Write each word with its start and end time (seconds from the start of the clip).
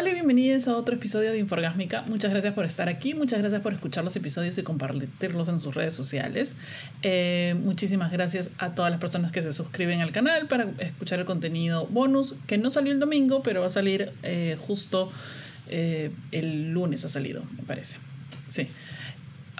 Hola 0.00 0.10
y 0.10 0.14
bienvenidos 0.14 0.68
a 0.68 0.76
otro 0.76 0.94
episodio 0.94 1.32
de 1.32 1.38
Inforgásmica. 1.38 2.02
Muchas 2.02 2.30
gracias 2.30 2.54
por 2.54 2.64
estar 2.64 2.88
aquí, 2.88 3.14
muchas 3.14 3.40
gracias 3.40 3.60
por 3.62 3.72
escuchar 3.72 4.04
los 4.04 4.14
episodios 4.14 4.56
y 4.56 4.62
compartirlos 4.62 5.48
en 5.48 5.58
sus 5.58 5.74
redes 5.74 5.92
sociales. 5.92 6.56
Eh, 7.02 7.56
muchísimas 7.64 8.12
gracias 8.12 8.50
a 8.58 8.76
todas 8.76 8.92
las 8.92 9.00
personas 9.00 9.32
que 9.32 9.42
se 9.42 9.52
suscriben 9.52 10.00
al 10.00 10.12
canal 10.12 10.46
para 10.46 10.70
escuchar 10.78 11.18
el 11.18 11.24
contenido 11.24 11.88
bonus, 11.88 12.36
que 12.46 12.58
no 12.58 12.70
salió 12.70 12.92
el 12.92 13.00
domingo, 13.00 13.42
pero 13.42 13.58
va 13.58 13.66
a 13.66 13.70
salir 13.70 14.12
eh, 14.22 14.56
justo 14.60 15.10
eh, 15.66 16.12
el 16.30 16.70
lunes 16.70 17.04
ha 17.04 17.08
salido, 17.08 17.42
me 17.56 17.64
parece. 17.64 17.98
Sí. 18.50 18.68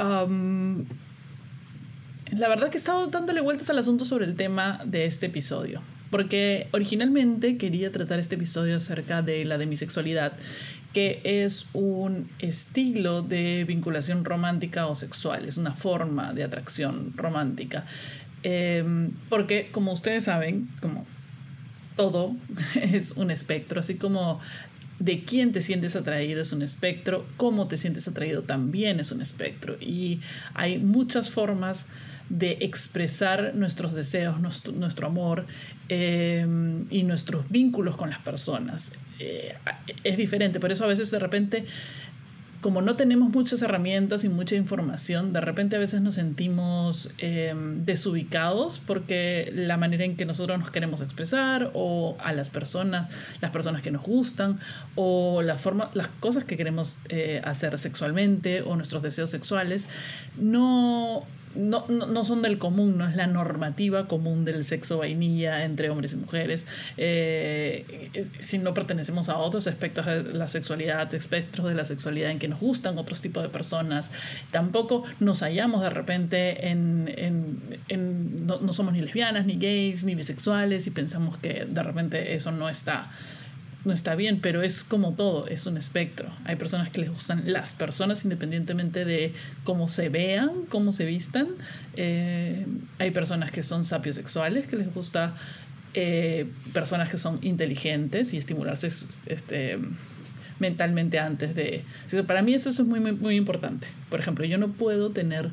Um, 0.01 0.85
la 2.31 2.47
verdad 2.47 2.71
que 2.71 2.77
he 2.77 2.81
estado 2.81 3.09
dándole 3.09 3.41
vueltas 3.41 3.69
al 3.71 3.79
asunto 3.79 4.05
sobre 4.05 4.25
el 4.25 4.37
tema 4.37 4.83
de 4.85 5.05
este 5.05 5.27
episodio 5.27 5.83
porque 6.11 6.69
originalmente 6.73 7.57
quería 7.57 7.93
tratar 7.93 8.19
este 8.19 8.37
episodio 8.37 8.77
acerca 8.77 9.23
de 9.23 9.45
la 9.45 9.59
demisexualidad, 9.59 10.33
que 10.93 11.21
es 11.25 11.67
un 11.75 12.31
estilo 12.39 13.23
de 13.23 13.65
vinculación 13.65 14.25
romántica 14.25 14.87
o 14.87 14.95
sexual, 14.95 15.47
es 15.47 15.57
una 15.59 15.75
forma 15.75 16.33
de 16.33 16.45
atracción 16.45 17.13
romántica. 17.17 17.85
Em, 18.43 19.11
porque 19.29 19.69
como 19.71 19.93
ustedes 19.93 20.25
saben, 20.25 20.69
como 20.81 21.07
todo 21.97 22.37
es 22.81 23.13
un 23.13 23.31
espectro, 23.31 23.81
así 23.81 23.97
como 23.97 24.41
de 24.99 25.23
quién 25.23 25.53
te 25.53 25.61
sientes 25.61 25.95
atraído 25.95 26.43
es 26.43 26.53
un 26.53 26.63
espectro, 26.63 27.27
cómo 27.37 27.69
te 27.69 27.77
sientes 27.77 28.09
atraído 28.09 28.43
también 28.43 28.99
es 28.99 29.13
un 29.13 29.21
espectro. 29.21 29.77
Y 29.81 30.21
hay 30.55 30.79
muchas 30.79 31.31
formas 31.31 31.87
de 32.29 32.59
expresar 32.61 33.55
nuestros 33.55 33.95
deseos, 33.95 34.41
nuestro, 34.41 35.07
amor 35.07 35.47
em, 35.89 36.87
y 36.91 37.03
nuestros 37.03 37.49
vínculos 37.49 37.97
con 37.97 38.11
las 38.11 38.19
personas. 38.21 38.93
Eh, 39.19 39.55
es 40.05 40.17
diferente, 40.17 40.61
por 40.61 40.71
eso 40.71 40.85
a 40.85 40.89
veces 40.89 41.11
de 41.11 41.19
repente 41.19 41.65
como 42.61 42.83
no 42.83 42.97
tenemos 42.97 43.31
muchas 43.31 43.63
herramientas 43.63 44.25
y 44.25 44.29
mucha 44.29 44.57
información, 44.57 45.33
de 45.33 45.41
repente 45.41 45.77
a 45.77 45.79
veces 45.79 46.01
nos 46.01 46.17
sentimos 46.17 47.11
em, 47.19 47.85
desubicados 47.85 48.81
porque 48.81 49.51
la 49.55 49.77
manera 49.77 50.05
en 50.05 50.17
que 50.17 50.25
nosotros 50.25 50.59
nos 50.59 50.71
queremos 50.71 51.01
expresar 51.01 51.71
o 51.75 52.17
a 52.19 52.33
las 52.33 52.51
personas, 52.51 53.13
las 53.41 53.53
personas 53.53 53.83
que 53.83 53.93
nos 53.93 54.03
gustan 54.03 54.59
o 54.97 55.41
la 55.43 55.55
forma, 55.55 55.91
las 55.95 56.09
cosas 56.09 56.45
que 56.45 56.57
queremos 56.57 56.99
eh, 57.09 57.41
hacer 57.45 57.79
sexualmente 57.79 58.63
o 58.63 58.75
nuestros 58.75 59.03
deseos 59.03 59.31
sexuales 59.31 59.89
no 60.37 61.27
no, 61.59 61.87
no, 61.89 62.25
son 62.25 62.41
del 62.41 62.59
común, 62.59 62.97
no 62.97 63.07
es 63.09 63.17
la 63.17 63.27
normativa 63.27 64.07
común 64.07 64.45
del 64.45 64.63
sexo 64.63 64.99
vainilla 64.99 65.65
entre 65.65 65.91
hombres 65.91 66.13
y 66.13 66.17
mujeres, 66.17 66.67
eh, 66.97 68.11
si 68.39 68.59
no 68.59 68.75
pertenecemos 68.75 69.29
a 69.29 69.39
otros 69.39 69.67
aspectos 69.67 70.07
de 70.07 70.23
la 70.23 70.47
sexualidad, 70.47 71.13
espectros 71.15 71.69
de 71.69 71.75
la 71.75 71.85
sexualidad 71.85 72.31
en 72.31 72.39
que 72.39 72.47
nos 72.47 72.61
gustan 72.61 72.97
otros 72.97 73.21
tipos 73.21 73.43
de 73.43 73.49
personas, 73.49 74.13
tampoco 74.53 75.03
nos 75.19 75.41
hallamos 75.43 75.83
de 75.83 75.91
repente 75.91 76.69
en, 76.69 77.13
en, 77.17 77.81
en 77.89 78.47
no, 78.47 78.61
no 78.61 78.73
somos 78.73 78.93
ni 78.93 79.01
lesbianas, 79.01 79.45
ni 79.45 79.57
gays, 79.57 80.05
ni 80.05 80.15
bisexuales 80.15 80.87
y 80.87 80.93
pensamos 80.93 81.39
que 81.39 81.67
de 81.69 81.83
repente 81.83 82.35
eso 82.35 82.53
no 82.53 82.69
está 82.69 83.11
no 83.85 83.93
está 83.93 84.15
bien, 84.15 84.41
pero 84.41 84.63
es 84.63 84.85
como 84.85 85.15
todo, 85.15 85.47
es 85.47 85.67
un 85.67 85.77
espectro. 85.77 86.31
Hay 86.45 86.57
personas 86.57 86.91
que 86.91 87.01
les 87.01 87.11
gustan 87.11 87.45
las 87.47 87.75
personas 87.75 88.25
independientemente 88.25 89.05
de 89.05 89.33
cómo 89.65 89.89
se 89.89 90.09
vean, 90.09 90.67
cómo 90.69 90.93
se 90.93 91.05
vistan. 91.05 91.49
Eh, 91.95 92.67
hay 92.99 93.11
personas 93.13 93.51
que 93.53 93.63
son 93.63 93.85
sapiosexuales, 93.85 94.67
que 94.67 94.77
les 94.77 94.93
gusta 94.93 95.37
eh, 95.95 96.47
personas 96.73 97.09
que 97.09 97.19
son 97.19 97.39
inteligentes 97.43 98.35
y 98.35 98.37
estimularse 98.37 98.89
este, 99.27 99.79
mentalmente 100.59 101.19
antes 101.19 101.55
de... 101.55 101.85
Para 102.27 102.43
mí 102.43 102.55
eso, 102.55 102.71
es 102.71 102.81
muy, 102.81 103.01
muy 103.01 103.37
importante. 103.37 103.87
Por 104.11 104.21
ejemplo, 104.21 104.45
yo 104.45 104.59
no 104.59 104.73
puedo 104.73 105.11
tener 105.11 105.51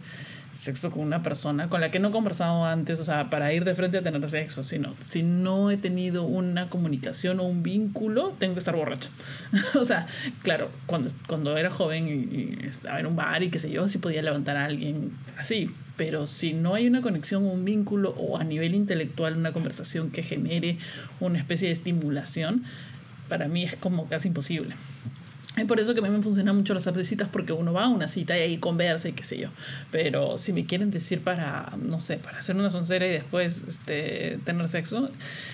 sexo 0.55 0.89
con 0.89 1.01
una 1.01 1.21
persona 1.21 1.69
con 1.69 1.81
la 1.81 1.91
que 1.91 1.99
no 1.99 2.07
he 2.07 2.11
conversado 2.11 2.63
antes, 2.63 2.99
o 2.99 3.03
sea, 3.03 3.29
para 3.29 3.51
ir 3.53 3.65
de 3.65 3.75
frente 3.75 3.97
a 3.97 4.01
tener 4.01 4.27
sexo, 4.29 4.63
sino 4.63 4.95
si 5.01 5.21
no 5.21 5.69
he 5.69 5.77
tenido 5.77 6.23
una 6.23 6.69
comunicación 6.69 7.39
o 7.39 7.43
un 7.43 7.61
vínculo, 7.61 8.33
tengo 8.39 8.53
que 8.55 8.59
estar 8.59 8.75
borracha. 8.75 9.09
o 9.79 9.83
sea, 9.83 10.07
claro, 10.41 10.71
cuando, 10.85 11.11
cuando 11.27 11.57
era 11.57 11.69
joven 11.69 12.07
y, 12.07 12.65
estaba 12.65 12.99
en 12.99 13.05
un 13.05 13.15
bar 13.15 13.43
y 13.43 13.49
qué 13.49 13.59
sé 13.59 13.69
yo, 13.69 13.87
sí 13.87 13.97
podía 13.97 14.21
levantar 14.21 14.55
a 14.55 14.65
alguien 14.65 15.11
así, 15.37 15.69
pero 15.97 16.25
si 16.25 16.53
no 16.53 16.73
hay 16.73 16.87
una 16.87 17.01
conexión 17.01 17.45
o 17.45 17.49
un 17.49 17.65
vínculo 17.65 18.11
o 18.11 18.37
a 18.37 18.43
nivel 18.43 18.75
intelectual 18.75 19.35
una 19.35 19.51
conversación 19.51 20.09
que 20.09 20.23
genere 20.23 20.77
una 21.19 21.37
especie 21.37 21.67
de 21.67 21.73
estimulación, 21.73 22.63
para 23.27 23.47
mí 23.49 23.63
es 23.63 23.75
como 23.75 24.07
casi 24.07 24.29
imposible. 24.29 24.75
Es 25.57 25.65
por 25.65 25.79
eso 25.79 25.93
que 25.93 26.01
a 26.01 26.03
mí 26.03 26.09
me 26.09 26.21
funcionan 26.21 26.55
mucho 26.55 26.73
las 26.73 26.85
apps 26.87 26.97
de 26.97 27.03
citas 27.03 27.29
porque 27.31 27.53
uno 27.53 27.71
va 27.71 27.85
a 27.85 27.89
una 27.89 28.07
cita 28.07 28.37
y 28.37 28.41
ahí 28.41 28.57
conversa 28.57 29.07
y 29.07 29.13
qué 29.13 29.23
sé 29.23 29.37
yo. 29.37 29.49
Pero 29.91 30.37
si 30.37 30.51
me 30.51 30.65
quieren 30.65 30.91
decir 30.91 31.21
para, 31.21 31.73
no 31.81 32.01
sé, 32.01 32.17
para 32.17 32.39
hacer 32.39 32.55
una 32.55 32.69
soncera 32.69 33.07
y 33.07 33.11
después 33.11 33.63
este, 33.65 34.39
tener 34.43 34.67
sexo, 34.67 35.11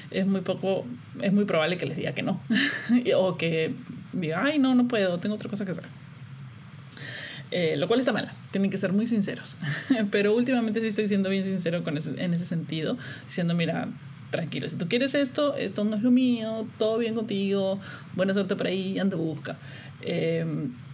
es 0.10 0.26
muy 0.26 0.42
poco, 0.42 0.86
es 1.22 1.32
muy 1.32 1.46
probable 1.46 1.78
que 1.78 1.86
les 1.86 1.98
diga 1.98 2.14
que 2.14 2.24
no. 2.24 2.42
o 3.16 3.38
que 3.38 3.74
diga, 4.14 4.44
ay, 4.44 4.58
no, 4.58 4.74
no 4.74 4.88
puedo, 4.88 5.20
tengo 5.20 5.36
otra 5.36 5.50
cosa 5.50 5.66
que 5.66 5.72
hacer. 5.72 5.86
Eh, 7.52 7.76
lo 7.76 7.88
cual 7.88 8.00
está 8.00 8.14
mal, 8.14 8.32
tienen 8.52 8.72
que 8.72 8.78
ser 8.78 8.94
muy 8.94 9.06
sinceros. 9.08 9.58
Pero 10.12 10.34
últimamente 10.34 10.80
sí 10.82 10.88
estoy 10.88 11.08
siendo 11.08 11.30
bien 11.30 11.44
sincero 11.44 11.84
con 11.84 11.98
en 11.98 12.34
ese 12.34 12.46
sentido, 12.46 12.98
diciendo, 13.28 13.54
mira, 13.54 13.90
tranquilo, 14.32 14.68
si 14.68 14.78
tú 14.78 14.88
quieres 14.88 15.14
esto, 15.14 15.56
esto 15.56 15.84
no 15.84 15.96
es 15.96 16.02
lo 16.02 16.10
mío, 16.10 16.66
todo 16.80 16.98
bien 16.98 17.14
contigo, 17.14 17.80
buena 18.16 18.34
suerte 18.34 18.56
por 18.56 18.68
ahí, 18.68 18.98
anda 18.98 19.18
busca. 19.18 19.58
Eh, 20.02 20.46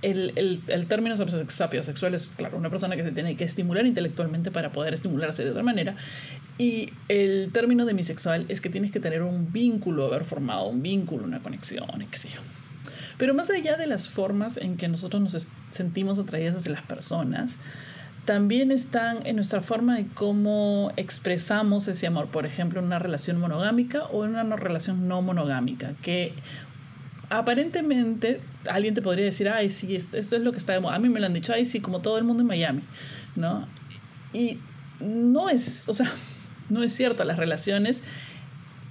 el, 0.02 0.34
el, 0.36 0.62
el, 0.68 0.88
término 0.88 1.16
sapiosexual 1.16 2.14
es, 2.14 2.34
claro, 2.36 2.58
una 2.58 2.70
persona 2.70 2.96
que 2.96 3.04
se 3.04 3.12
tiene 3.12 3.38
que 3.38 3.46
estimular 3.46 3.86
intelectualmente 3.86 4.52
para 4.52 4.72
poder 4.72 4.94
estimularse 4.94 5.44
de 5.46 5.52
otra 5.52 5.64
manera. 5.64 5.96
Y 6.58 6.92
el 7.08 7.52
término 7.54 7.86
demisexual 7.86 8.46
es 8.50 8.60
que 8.60 8.70
tienes 8.70 8.92
que 8.92 9.00
tener 9.00 9.22
un 9.22 9.54
vínculo, 9.54 10.06
haber 10.06 10.26
formado 10.26 10.68
un 10.68 10.82
vínculo, 10.82 11.24
una 11.24 11.40
conexión, 11.40 11.88
qué 12.12 12.18
sé 12.18 12.30
yo. 12.30 12.42
Pero 13.18 13.34
más 13.34 13.50
allá 13.50 13.78
de 13.78 13.88
las 13.88 14.10
formas 14.10 14.58
en 14.58 14.78
que 14.78 14.88
nosotros 14.88 15.22
nos 15.22 15.48
sentimos 15.72 16.20
atraídas 16.20 16.56
hacia 16.56 16.72
las 16.72 16.84
personas, 16.84 17.60
también 18.28 18.72
están 18.72 19.26
en 19.26 19.38
nuestra 19.38 19.62
forma 19.62 19.96
de 19.96 20.06
cómo 20.14 20.92
expresamos 20.98 21.88
ese 21.88 22.08
amor, 22.08 22.28
por 22.28 22.46
ejemplo, 22.46 22.82
en 22.82 22.88
una 22.88 23.00
relación 23.00 23.40
monogámica 23.40 24.04
o 24.08 24.26
en 24.26 24.32
una 24.32 24.58
relación 24.58 25.08
no 25.08 25.22
monogámica, 25.22 25.94
que 26.02 26.34
aparentemente 27.30 28.42
alguien 28.70 28.94
te 28.96 29.02
podría 29.02 29.24
decir, 29.24 29.48
ay, 29.48 29.70
sí, 29.70 29.96
esto, 29.96 30.18
es 30.18 30.30
lo 30.34 30.52
que 30.52 30.58
está 30.58 30.74
de 30.74 30.82
moda. 30.82 30.96
A 30.96 31.00
mí 31.00 31.08
me 31.08 31.22
lo 31.22 31.26
han 31.26 31.34
dicho, 31.34 31.54
ay, 31.54 31.66
sí, 31.66 31.80
como 31.80 32.02
todo 32.02 32.18
el 32.18 32.26
mundo 32.26 32.42
en 32.42 32.48
Miami, 32.48 32.82
¿no? 33.38 33.66
Y 34.34 34.60
no 35.00 35.48
es, 35.48 35.88
o 35.88 35.94
sea, 35.94 36.12
no 36.70 36.84
es 36.84 36.92
cierto, 36.92 37.24
las 37.24 37.38
relaciones 37.38 38.04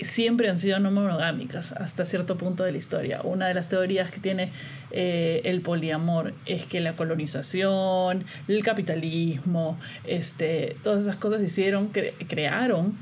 siempre 0.00 0.48
han 0.48 0.58
sido 0.58 0.78
no 0.78 0.90
monogámicas 0.90 1.72
hasta 1.72 2.04
cierto 2.04 2.36
punto 2.36 2.64
de 2.64 2.72
la 2.72 2.78
historia. 2.78 3.20
Una 3.22 3.48
de 3.48 3.54
las 3.54 3.68
teorías 3.68 4.10
que 4.10 4.20
tiene 4.20 4.52
eh, 4.90 5.40
el 5.44 5.60
poliamor 5.60 6.34
es 6.44 6.66
que 6.66 6.80
la 6.80 6.96
colonización, 6.96 8.24
el 8.48 8.62
capitalismo, 8.62 9.78
este, 10.04 10.76
todas 10.82 11.02
esas 11.02 11.16
cosas 11.16 11.42
hicieron, 11.42 11.88
crearon 12.28 12.94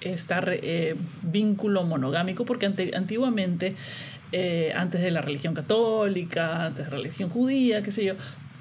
este 0.00 0.96
vínculo 1.22 1.84
monogámico 1.84 2.44
porque 2.44 2.66
antiguamente, 2.66 3.74
eh, 4.32 4.72
antes 4.74 5.00
de 5.00 5.10
la 5.10 5.20
religión 5.20 5.54
católica, 5.54 6.66
antes 6.66 6.84
de 6.84 6.90
la 6.90 6.96
religión 6.98 7.30
judía, 7.30 7.82
qué 7.82 7.92
sé 7.92 8.04
yo, 8.04 8.14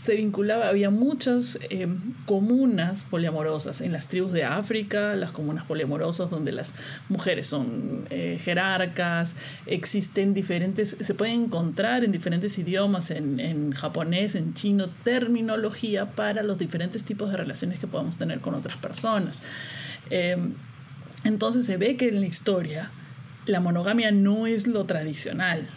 se 0.05 0.15
vinculaba, 0.15 0.69
había 0.69 0.91
muchas 0.91 1.57
eh, 1.71 1.87
comunas 2.27 3.01
poliamorosas 3.03 3.81
en 3.81 3.91
las 3.91 4.07
tribus 4.07 4.33
de 4.33 4.43
África, 4.43 5.15
las 5.15 5.31
comunas 5.31 5.65
poliamorosas 5.65 6.29
donde 6.29 6.51
las 6.51 6.75
mujeres 7.09 7.47
son 7.47 8.05
eh, 8.11 8.37
jerarcas, 8.39 9.35
existen 9.65 10.35
diferentes, 10.35 10.95
se 10.99 11.13
pueden 11.15 11.45
encontrar 11.45 12.03
en 12.03 12.11
diferentes 12.11 12.59
idiomas, 12.59 13.09
en, 13.09 13.71
japonés, 13.71 14.35
en 14.35 14.53
chino, 14.53 14.89
terminología 15.03 16.11
para 16.11 16.43
los 16.43 16.59
diferentes 16.59 17.03
tipos 17.03 17.31
de 17.31 17.37
relaciones 17.37 17.79
que 17.79 17.87
podemos 17.87 18.15
tener 18.15 18.41
con 18.41 18.53
otras 18.53 18.77
personas. 18.77 19.41
Em, 20.11 20.53
entonces 21.23 21.65
se 21.65 21.77
ve 21.77 21.97
que 21.97 22.09
en 22.09 22.19
la 22.19 22.27
historia 22.27 22.91
la 23.47 23.59
monogamia 23.59 24.11
no 24.11 24.45
es 24.45 24.67
lo 24.67 24.85
tradicional, 24.85 25.67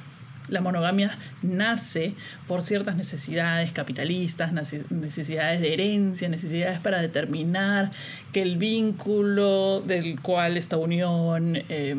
la 0.48 0.60
monogamia 0.60 1.18
nace 1.42 2.14
por 2.46 2.62
ciertas 2.62 2.96
necesidades 2.96 3.72
capitalistas, 3.72 4.52
necesidades 4.52 5.60
de 5.60 5.72
herencia, 5.72 6.28
necesidades 6.28 6.80
para 6.80 7.00
determinar 7.00 7.90
que 8.32 8.42
el 8.42 8.56
vínculo 8.56 9.80
del 9.80 10.20
cual 10.20 10.56
esta 10.56 10.76
unión... 10.76 11.56
Eh, 11.68 11.96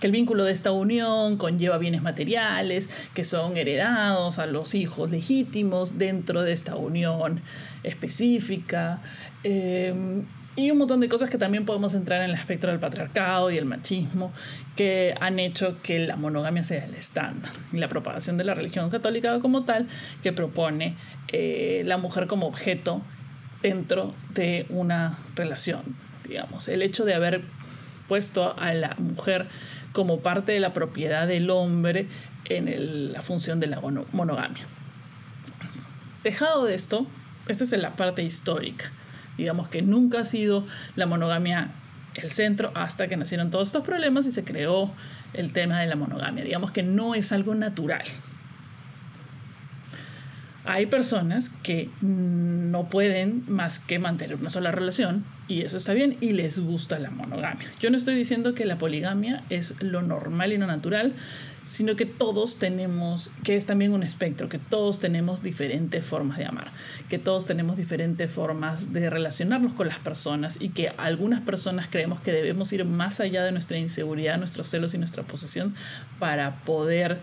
que 0.00 0.08
el 0.08 0.12
vínculo 0.12 0.42
de 0.42 0.52
esta 0.52 0.72
unión 0.72 1.36
conlleva 1.36 1.78
bienes 1.78 2.02
materiales 2.02 2.90
que 3.14 3.22
son 3.22 3.56
heredados 3.56 4.40
a 4.40 4.46
los 4.46 4.74
hijos 4.74 5.12
legítimos 5.12 5.96
dentro 5.96 6.42
de 6.42 6.50
esta 6.50 6.74
unión 6.74 7.40
específica. 7.84 9.00
Eh, 9.44 9.94
y 10.54 10.70
un 10.70 10.78
montón 10.78 11.00
de 11.00 11.08
cosas 11.08 11.30
que 11.30 11.38
también 11.38 11.64
podemos 11.64 11.94
entrar 11.94 12.20
en 12.20 12.30
el 12.30 12.34
espectro 12.34 12.70
del 12.70 12.78
patriarcado 12.78 13.50
y 13.50 13.56
el 13.56 13.64
machismo 13.64 14.32
que 14.76 15.14
han 15.18 15.38
hecho 15.38 15.80
que 15.82 15.98
la 16.00 16.16
monogamia 16.16 16.62
sea 16.62 16.84
el 16.84 16.94
estándar 16.94 17.52
y 17.72 17.78
la 17.78 17.88
propagación 17.88 18.36
de 18.36 18.44
la 18.44 18.54
religión 18.54 18.90
católica 18.90 19.40
como 19.40 19.64
tal 19.64 19.88
que 20.22 20.32
propone 20.32 20.96
eh, 21.28 21.82
la 21.86 21.96
mujer 21.96 22.26
como 22.26 22.46
objeto 22.46 23.00
dentro 23.62 24.14
de 24.34 24.66
una 24.68 25.18
relación 25.34 25.96
digamos. 26.28 26.68
El 26.68 26.82
hecho 26.82 27.04
de 27.04 27.14
haber 27.14 27.42
puesto 28.06 28.54
a 28.58 28.74
la 28.74 28.94
mujer 28.98 29.48
como 29.92 30.20
parte 30.20 30.52
de 30.52 30.60
la 30.60 30.74
propiedad 30.74 31.26
del 31.26 31.48
hombre 31.50 32.08
en 32.44 33.12
la 33.12 33.22
función 33.22 33.60
de 33.60 33.68
la 33.68 33.80
monogamia. 33.80 34.64
Dejado 36.22 36.66
de 36.66 36.74
esto 36.74 37.06
esta 37.48 37.64
es 37.64 37.72
la 37.72 37.96
parte 37.96 38.22
histórica 38.22 38.92
Digamos 39.36 39.68
que 39.68 39.82
nunca 39.82 40.20
ha 40.20 40.24
sido 40.24 40.66
la 40.96 41.06
monogamia 41.06 41.72
el 42.14 42.30
centro 42.30 42.72
hasta 42.74 43.08
que 43.08 43.16
nacieron 43.16 43.50
todos 43.50 43.68
estos 43.68 43.84
problemas 43.84 44.26
y 44.26 44.32
se 44.32 44.44
creó 44.44 44.92
el 45.32 45.52
tema 45.52 45.80
de 45.80 45.86
la 45.86 45.96
monogamia. 45.96 46.44
Digamos 46.44 46.70
que 46.70 46.82
no 46.82 47.14
es 47.14 47.32
algo 47.32 47.54
natural. 47.54 48.02
Hay 50.64 50.86
personas 50.86 51.50
que 51.50 51.90
no 52.00 52.88
pueden 52.88 53.44
más 53.48 53.80
que 53.80 53.98
mantener 53.98 54.36
una 54.36 54.50
sola 54.50 54.70
relación 54.70 55.24
y 55.48 55.62
eso 55.62 55.76
está 55.76 55.92
bien 55.92 56.16
y 56.20 56.32
les 56.32 56.60
gusta 56.60 57.00
la 57.00 57.10
monogamia. 57.10 57.68
Yo 57.80 57.90
no 57.90 57.96
estoy 57.96 58.14
diciendo 58.14 58.54
que 58.54 58.64
la 58.64 58.78
poligamia 58.78 59.42
es 59.50 59.74
lo 59.82 60.02
normal 60.02 60.52
y 60.52 60.58
lo 60.58 60.68
natural, 60.68 61.14
sino 61.64 61.96
que 61.96 62.06
todos 62.06 62.58
tenemos, 62.58 63.30
que 63.42 63.56
es 63.56 63.66
también 63.66 63.92
un 63.92 64.04
espectro, 64.04 64.48
que 64.48 64.58
todos 64.58 65.00
tenemos 65.00 65.42
diferentes 65.42 66.04
formas 66.04 66.38
de 66.38 66.44
amar, 66.44 66.70
que 67.08 67.18
todos 67.18 67.44
tenemos 67.44 67.76
diferentes 67.76 68.30
formas 68.32 68.92
de 68.92 69.10
relacionarnos 69.10 69.72
con 69.72 69.88
las 69.88 69.98
personas 69.98 70.60
y 70.60 70.70
que 70.70 70.90
algunas 70.90 71.40
personas 71.40 71.88
creemos 71.90 72.20
que 72.20 72.32
debemos 72.32 72.72
ir 72.72 72.84
más 72.84 73.18
allá 73.20 73.42
de 73.42 73.52
nuestra 73.52 73.78
inseguridad, 73.78 74.38
nuestros 74.38 74.68
celos 74.68 74.94
y 74.94 74.98
nuestra 74.98 75.24
posesión 75.24 75.74
para 76.18 76.62
poder 76.64 77.18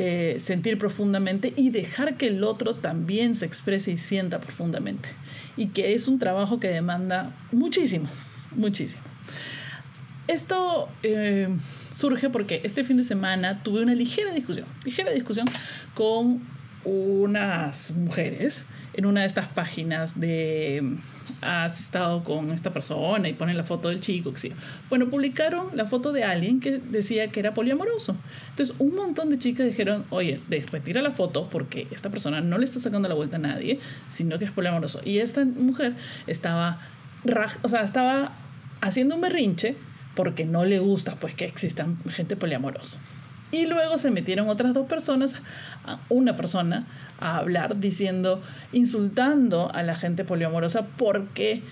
eh, 0.00 0.36
sentir 0.38 0.78
profundamente 0.78 1.52
y 1.56 1.70
dejar 1.70 2.16
que 2.16 2.28
el 2.28 2.44
otro 2.44 2.76
también 2.76 3.34
se 3.34 3.46
exprese 3.46 3.90
y 3.90 3.96
sienta 3.96 4.38
profundamente. 4.38 5.08
Y 5.56 5.70
que 5.70 5.92
es 5.92 6.06
un 6.06 6.20
trabajo 6.20 6.60
que 6.60 6.68
demanda 6.68 7.34
muchísimo, 7.50 8.08
muchísimo. 8.52 9.02
Esto 10.28 10.88
eh, 11.02 11.48
surge 11.90 12.30
porque 12.30 12.60
este 12.62 12.84
fin 12.84 12.98
de 12.98 13.02
semana 13.02 13.64
tuve 13.64 13.82
una 13.82 13.94
ligera 13.94 14.32
discusión, 14.32 14.66
ligera 14.84 15.10
discusión 15.10 15.48
con 15.94 16.42
unas 16.84 17.90
mujeres 17.90 18.68
en 18.98 19.06
una 19.06 19.20
de 19.20 19.28
estas 19.28 19.46
páginas 19.46 20.18
de 20.18 20.96
has 21.40 21.78
estado 21.78 22.24
con 22.24 22.50
esta 22.50 22.72
persona 22.72 23.28
y 23.28 23.32
ponen 23.32 23.56
la 23.56 23.62
foto 23.62 23.90
del 23.90 24.00
chico, 24.00 24.32
que 24.32 24.40
sí. 24.40 24.52
Bueno, 24.88 25.08
publicaron 25.08 25.68
la 25.76 25.84
foto 25.84 26.10
de 26.10 26.24
alguien 26.24 26.58
que 26.58 26.78
decía 26.78 27.28
que 27.28 27.38
era 27.38 27.54
poliamoroso. 27.54 28.16
Entonces, 28.50 28.74
un 28.80 28.96
montón 28.96 29.30
de 29.30 29.38
chicas 29.38 29.66
dijeron, 29.66 30.04
oye, 30.10 30.40
retira 30.48 31.00
la 31.00 31.12
foto 31.12 31.48
porque 31.48 31.86
esta 31.92 32.10
persona 32.10 32.40
no 32.40 32.58
le 32.58 32.64
está 32.64 32.80
sacando 32.80 33.08
la 33.08 33.14
vuelta 33.14 33.36
a 33.36 33.38
nadie, 33.38 33.78
sino 34.08 34.36
que 34.40 34.46
es 34.46 34.50
poliamoroso. 34.50 35.00
Y 35.04 35.18
esta 35.18 35.44
mujer 35.44 35.94
estaba, 36.26 36.80
o 37.62 37.68
sea, 37.68 37.82
estaba 37.82 38.32
haciendo 38.80 39.14
un 39.14 39.20
berrinche 39.20 39.76
porque 40.16 40.44
no 40.44 40.64
le 40.64 40.80
gusta 40.80 41.14
pues 41.14 41.34
que 41.34 41.44
existan 41.44 41.98
gente 42.08 42.34
poliamorosa. 42.34 42.98
Y 43.50 43.66
luego 43.66 43.98
se 43.98 44.10
metieron 44.10 44.48
otras 44.48 44.74
dos 44.74 44.86
personas, 44.86 45.34
una 46.08 46.36
persona, 46.36 46.86
a 47.18 47.38
hablar 47.38 47.80
diciendo, 47.80 48.42
insultando 48.72 49.72
a 49.72 49.82
la 49.82 49.96
gente 49.96 50.24
poliamorosa 50.24 50.86
porque, 50.96 51.62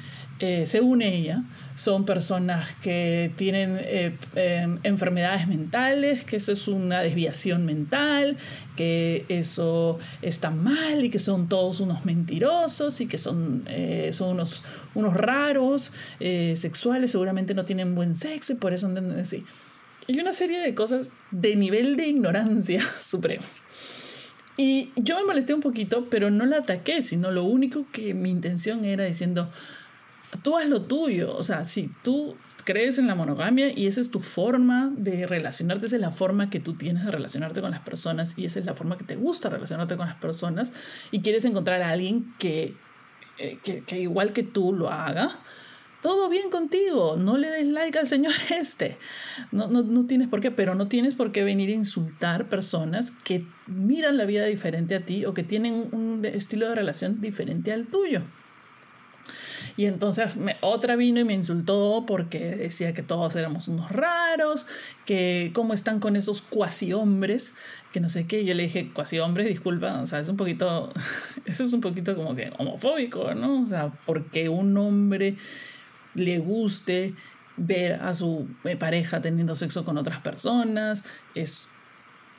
eh, 0.41 0.67
según 0.67 1.03
ella, 1.03 1.43
son 1.77 2.07
personas 2.07 2.75
que 2.77 3.31
tienen 3.37 3.79
eh, 3.81 4.17
em, 4.35 4.79
enfermedades 4.83 5.47
mentales, 5.47 6.25
que 6.25 6.37
eso 6.37 6.53
es 6.53 6.67
una 6.67 7.03
desviación 7.03 7.67
mental, 7.67 8.39
que 8.77 9.27
eso 9.29 9.99
está 10.23 10.51
mal 10.51 11.05
y 11.05 11.11
que 11.11 11.19
son 11.19 11.49
todos 11.49 11.81
unos 11.81 12.05
mentirosos 12.07 13.01
y 13.03 13.07
que 13.07 13.19
son, 13.19 13.65
eh, 13.69 14.11
son 14.13 14.31
unos, 14.31 14.65
unos 14.95 15.15
raros 15.15 15.93
eh, 16.19 16.55
sexuales, 16.57 17.11
seguramente 17.11 17.55
no 17.55 17.67
tienen 17.67 17.95
buen 17.95 18.15
sexo 18.15 18.55
y 18.55 18.57
por 18.57 18.73
eso 18.73 18.87
andan 18.87 19.11
así. 19.21 19.45
Y 20.07 20.21
una 20.21 20.33
serie 20.33 20.61
de 20.61 20.75
cosas 20.75 21.13
de 21.31 21.57
nivel 21.57 21.97
de 21.97 22.07
ignorancia 22.07 22.83
supremo. 23.01 23.45
Y 24.57 24.91
yo 24.97 25.17
me 25.17 25.25
molesté 25.25 25.53
un 25.53 25.61
poquito, 25.61 26.09
pero 26.09 26.31
no 26.31 26.47
la 26.47 26.59
ataqué, 26.59 27.03
sino 27.03 27.31
lo 27.31 27.45
único 27.45 27.87
que 27.93 28.15
mi 28.15 28.31
intención 28.31 28.85
era 28.85 29.05
diciendo, 29.05 29.51
tú 30.43 30.57
haz 30.57 30.67
lo 30.67 30.83
tuyo. 30.83 31.37
O 31.37 31.43
sea, 31.43 31.65
si 31.65 31.91
tú 32.03 32.37
crees 32.67 32.99
en 32.99 33.07
la 33.07 33.15
monogamia 33.15 33.71
y 33.73 33.87
esa 33.87 34.01
es 34.01 34.11
tu 34.11 34.21
forma 34.21 34.93
de 34.97 35.27
relacionarte, 35.27 35.87
esa 35.87 35.97
es 35.97 36.03
la 36.03 36.11
forma 36.11 36.51
que 36.51 36.59
tú 36.59 36.75
tienes 36.75 37.05
de 37.05 37.13
relacionarte 37.13 37.61
con 37.61 37.71
las 37.71 37.81
personas 37.81 38.37
y 38.37 38.45
esa 38.45 38.59
es 38.59 38.67
la 38.67 38.75
forma 38.75 38.99
que 38.99 39.05
te 39.05 39.17
gusta 39.17 39.49
relacionarte 39.49 39.97
con 39.97 40.07
las 40.07 40.17
personas 40.17 40.73
y 41.13 41.21
quieres 41.21 41.45
encontrar 41.45 41.81
a 41.83 41.91
alguien 41.91 42.35
que, 42.39 42.75
eh, 43.39 43.59
que, 43.63 44.01
igual 44.01 44.33
que 44.33 44.43
tú 44.43 44.73
lo 44.73 44.91
haga, 44.91 45.39
todo 46.07 46.29
bien 46.29 46.51
contigo, 46.51 47.17
no 47.17 47.37
le 47.37 47.51
des 47.51 47.67
like 47.67 47.99
al 47.99 48.07
señor 48.07 48.33
este. 48.51 48.97
No, 49.51 49.67
no, 49.67 49.83
no, 49.83 50.07
tienes 50.07 50.29
por 50.29 50.41
qué, 50.41 50.53
pero 50.53 50.77
no 50.77 50.87
tienes 50.87 51.15
por 51.15 51.33
qué 51.33 51.43
venir 51.43 51.71
a 51.71 51.73
insultar 51.73 52.49
personas 52.49 53.11
que 53.11 53.45
miran 53.67 54.17
la 54.17 54.25
vida 54.25 54.45
diferente 54.45 54.95
a 54.95 55.05
ti 55.05 55.25
o 55.25 55.35
que 55.35 55.43
tienen 55.43 55.89
un 55.91 56.25
estilo 56.25 56.69
de 56.69 56.77
relación 56.77 57.21
diferente 57.21 57.73
al 57.73 57.87
tuyo. 57.87 58.23
Y 59.77 59.87
entonces 59.87 60.31
otra 60.61 60.95
vino 60.95 61.19
y 61.19 61.25
me 61.25 61.35
insultó 61.35 62.05
porque 62.07 62.55
decía 62.55 62.95
que 62.95 63.03
todos 63.03 63.35
éramos 63.35 63.67
unos 63.67 63.91
raros, 63.91 64.69
que 65.07 65.51
cómo 65.55 65.75
están 65.75 65.99
con 65.99 66.15
esos 66.15 66.41
cuasi 66.41 66.93
hombres, 66.93 67.57
que 67.93 67.99
no 67.99 68.09
sé 68.09 68.29
qué. 68.29 68.45
Yo 68.45 68.55
le 68.55 68.63
dije, 68.63 68.93
cuasi 68.95 69.19
hombres, 69.19 69.49
disculpa, 69.49 70.01
o 70.01 70.07
sea, 70.07 70.21
es 70.21 70.29
un 70.29 70.37
poquito, 70.37 70.93
eso 71.47 71.65
es 71.65 71.73
un 71.73 71.81
poquito 71.81 72.15
como 72.15 72.37
que 72.37 72.53
homofóbico, 72.59 73.35
¿no? 73.35 73.65
O 73.65 73.67
sea, 73.67 73.93
porque 74.07 74.49
un 74.49 74.77
hombre 74.79 75.37
le 76.17 76.39
guste 76.39 77.15
ver 77.57 77.95
a 77.95 78.13
su 78.13 78.49
eh, 78.65 78.77
pareja 78.77 79.21
teniendo 79.21 79.55
sexo 79.55 79.85
con 79.85 79.97
otras 79.97 80.21
personas, 80.21 81.05
es 81.35 81.69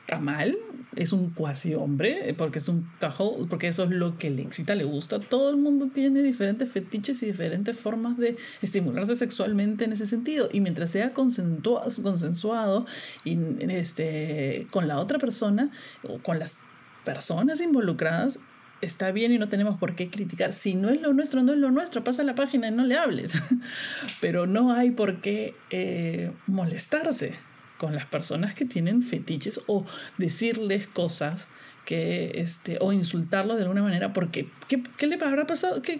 está 0.08 0.18
mal, 0.18 0.56
es 0.96 1.12
un 1.12 1.28
cuasi 1.30 1.74
hombre, 1.74 2.30
eh, 2.30 2.32
porque 2.32 2.60
es 2.60 2.68
un 2.70 2.88
tajo, 2.98 3.46
porque 3.50 3.68
eso 3.68 3.84
es 3.84 3.90
lo 3.90 4.16
que 4.16 4.30
le 4.30 4.40
excita, 4.40 4.74
le 4.74 4.84
gusta. 4.84 5.20
Todo 5.20 5.50
el 5.50 5.58
mundo 5.58 5.90
tiene 5.92 6.22
diferentes 6.22 6.72
fetiches 6.72 7.22
y 7.22 7.26
diferentes 7.26 7.78
formas 7.78 8.16
de 8.16 8.38
estimularse 8.62 9.16
sexualmente 9.16 9.84
en 9.84 9.92
ese 9.92 10.06
sentido. 10.06 10.48
Y 10.50 10.62
mientras 10.62 10.92
sea 10.92 11.12
consensuado 11.12 12.86
y, 13.22 13.38
este, 13.68 14.66
con 14.70 14.88
la 14.88 14.98
otra 14.98 15.18
persona 15.18 15.70
o 16.02 16.18
con 16.20 16.38
las 16.38 16.56
personas 17.04 17.60
involucradas, 17.60 18.40
está 18.80 19.10
bien 19.12 19.32
y 19.32 19.38
no 19.38 19.48
tenemos 19.48 19.78
por 19.78 19.94
qué 19.94 20.08
criticar. 20.08 20.52
Si 20.52 20.74
no 20.74 20.90
es 20.90 21.00
lo 21.00 21.12
nuestro, 21.12 21.42
no 21.42 21.52
es 21.52 21.58
lo 21.58 21.70
nuestro, 21.70 22.04
pasa 22.04 22.22
la 22.22 22.34
página 22.34 22.68
y 22.68 22.70
no 22.70 22.84
le 22.84 22.96
hables. 22.96 23.40
Pero 24.20 24.46
no 24.46 24.72
hay 24.72 24.90
por 24.90 25.20
qué 25.20 25.54
eh, 25.70 26.32
molestarse 26.46 27.34
con 27.78 27.94
las 27.94 28.06
personas 28.06 28.54
que 28.54 28.64
tienen 28.64 29.02
fetiches 29.02 29.60
o 29.66 29.86
decirles 30.18 30.86
cosas 30.88 31.48
que 31.84 32.32
este 32.34 32.76
o 32.82 32.92
insultarlos 32.92 33.56
de 33.56 33.62
alguna 33.62 33.82
manera 33.82 34.12
porque 34.12 34.50
¿qué, 34.68 34.82
qué 34.98 35.06
le 35.06 35.14
habrá 35.14 35.46
pasado? 35.46 35.80
que 35.80 35.98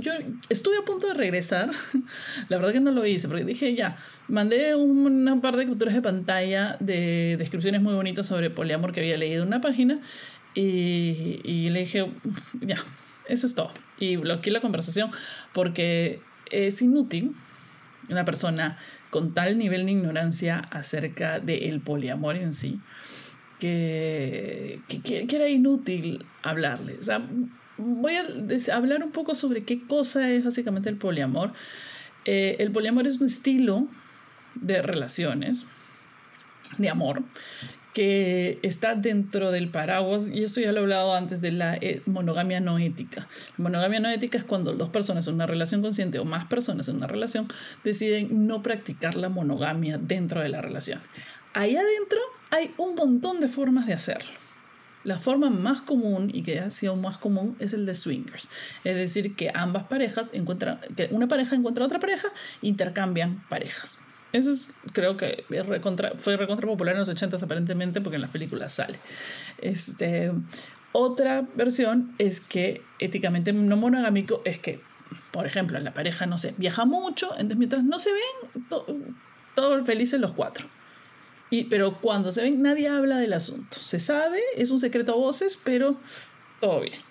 yo 0.00 0.12
estuve 0.48 0.78
a 0.78 0.86
punto 0.86 1.06
de 1.06 1.12
regresar 1.12 1.70
la 2.48 2.56
verdad 2.56 2.72
que 2.72 2.80
no 2.80 2.92
lo 2.92 3.04
hice 3.04 3.28
porque 3.28 3.44
dije 3.44 3.74
ya 3.74 3.98
mandé 4.26 4.74
una 4.74 5.38
par 5.42 5.56
de 5.58 5.66
capturas 5.66 5.92
de 5.92 6.00
pantalla 6.00 6.78
de 6.80 7.36
descripciones 7.36 7.82
muy 7.82 7.92
bonitas 7.92 8.24
sobre 8.24 8.48
poliamor 8.48 8.92
que 8.92 9.00
había 9.00 9.18
leído 9.18 9.42
en 9.42 9.48
una 9.48 9.60
página 9.60 10.00
y, 10.62 11.68
le 11.70 11.80
dije 11.80 12.06
ya 12.60 12.78
eso 13.28 13.46
es 13.46 13.54
todo 13.54 13.72
y 13.98 14.16
bloqueé 14.16 14.52
la 14.52 14.60
conversación 14.60 15.10
porque 15.52 16.20
es 16.50 16.82
inútil 16.82 17.34
una 18.08 18.24
persona 18.24 18.78
con 19.10 19.34
tal 19.34 19.58
nivel 19.58 19.86
de 19.86 19.92
ignorancia 19.92 20.58
acerca 20.70 21.40
del 21.40 21.80
poliamor 21.80 22.36
en 22.36 22.52
sí, 22.52 22.80
que, 23.58 24.80
que, 24.88 25.26
era 25.30 25.48
inútil 25.48 26.24
hablarle. 26.42 26.96
O 26.98 27.02
sea, 27.02 27.26
voy 27.76 28.14
a 28.14 28.26
hablar 28.74 29.02
un 29.02 29.10
poco 29.12 29.34
sobre 29.34 29.64
qué 29.64 29.86
cosa 29.86 30.30
es 30.30 30.44
básicamente 30.44 30.88
el 30.90 30.96
poliamor. 30.96 31.52
Eh, 32.24 32.56
el 32.58 32.70
poliamor 32.70 33.06
es 33.06 33.20
un 33.20 33.26
estilo 33.26 33.86
de 34.54 34.82
relaciones, 34.82 35.66
de 36.76 36.88
amor, 36.88 37.22
que 37.94 38.58
está 38.62 38.94
dentro 38.94 39.50
del 39.50 39.68
paraguas, 39.68 40.28
y 40.28 40.44
esto 40.44 40.60
ya 40.60 40.72
lo 40.72 40.80
he 40.80 40.82
hablado 40.82 41.14
antes 41.14 41.40
de 41.40 41.52
la 41.52 41.76
eh, 41.76 42.02
monogamia 42.06 42.60
no 42.60 42.78
ética. 42.78 43.28
La 43.56 43.62
monogamia 43.64 44.00
no 44.00 44.08
ética 44.10 44.38
es 44.38 44.44
cuando 44.44 44.72
dos 44.74 44.90
personas 44.90 45.26
en 45.26 45.34
una 45.34 45.46
relación 45.46 45.82
consciente 45.82 46.18
o 46.18 46.24
más 46.24 46.44
personas 46.46 46.88
en 46.88 46.96
una 46.96 47.06
relación 47.06 47.48
deciden 47.84 48.46
no 48.46 48.62
practicar 48.62 49.14
la 49.14 49.28
monogamia 49.28 49.98
dentro 49.98 50.40
de 50.40 50.48
la 50.48 50.60
relación. 50.60 51.00
Ahí 51.54 51.76
adentro 51.76 52.20
hay 52.50 52.72
un 52.76 52.94
montón 52.94 53.40
de 53.40 53.48
formas 53.48 53.86
de 53.86 53.94
hacerlo. 53.94 54.30
la 55.04 55.16
forma 55.16 55.48
más 55.48 55.80
común 55.80 56.30
y 56.34 56.42
que 56.42 56.60
ha 56.60 56.70
sido 56.70 56.94
más 56.94 57.16
común 57.16 57.56
es 57.60 57.72
el 57.72 57.86
de 57.86 57.94
swingers. 57.94 58.50
Es 58.84 58.94
decir, 58.94 59.34
que 59.36 59.50
ambas 59.54 59.84
parejas 59.84 60.28
encuentran, 60.34 60.80
que 60.96 61.08
una 61.12 61.28
pareja 61.28 61.56
encuentra 61.56 61.84
a 61.84 61.86
otra 61.86 61.98
pareja 61.98 62.28
intercambian 62.60 63.42
parejas. 63.48 63.98
Eso 64.32 64.52
es, 64.52 64.68
creo 64.92 65.16
que 65.16 65.44
fue 66.18 66.36
recontra 66.36 66.66
popular 66.66 66.94
en 66.94 66.98
los 66.98 67.08
80 67.08 67.36
aparentemente 67.42 68.00
porque 68.00 68.16
en 68.16 68.22
las 68.22 68.30
películas 68.30 68.74
sale. 68.74 68.98
Este, 69.58 70.32
otra 70.92 71.46
versión 71.54 72.14
es 72.18 72.40
que 72.40 72.82
éticamente 72.98 73.52
no 73.52 73.76
monogámico 73.76 74.42
es 74.44 74.58
que, 74.58 74.80
por 75.32 75.46
ejemplo, 75.46 75.78
la 75.78 75.94
pareja, 75.94 76.26
no 76.26 76.36
sé, 76.38 76.54
viaja 76.58 76.84
mucho, 76.84 77.30
entonces 77.32 77.56
mientras 77.58 77.84
no 77.84 77.98
se 77.98 78.10
ven, 78.12 78.68
todos 79.54 79.86
felices 79.86 80.20
los 80.20 80.32
cuatro. 80.32 80.66
Y, 81.50 81.64
pero 81.64 81.98
cuando 82.00 82.30
se 82.30 82.42
ven, 82.42 82.60
nadie 82.60 82.88
habla 82.88 83.16
del 83.16 83.32
asunto. 83.32 83.78
Se 83.78 83.98
sabe, 83.98 84.40
es 84.56 84.70
un 84.70 84.80
secreto 84.80 85.12
a 85.12 85.16
voces, 85.16 85.58
pero 85.62 85.96
todo 86.60 86.80
bien. 86.80 87.07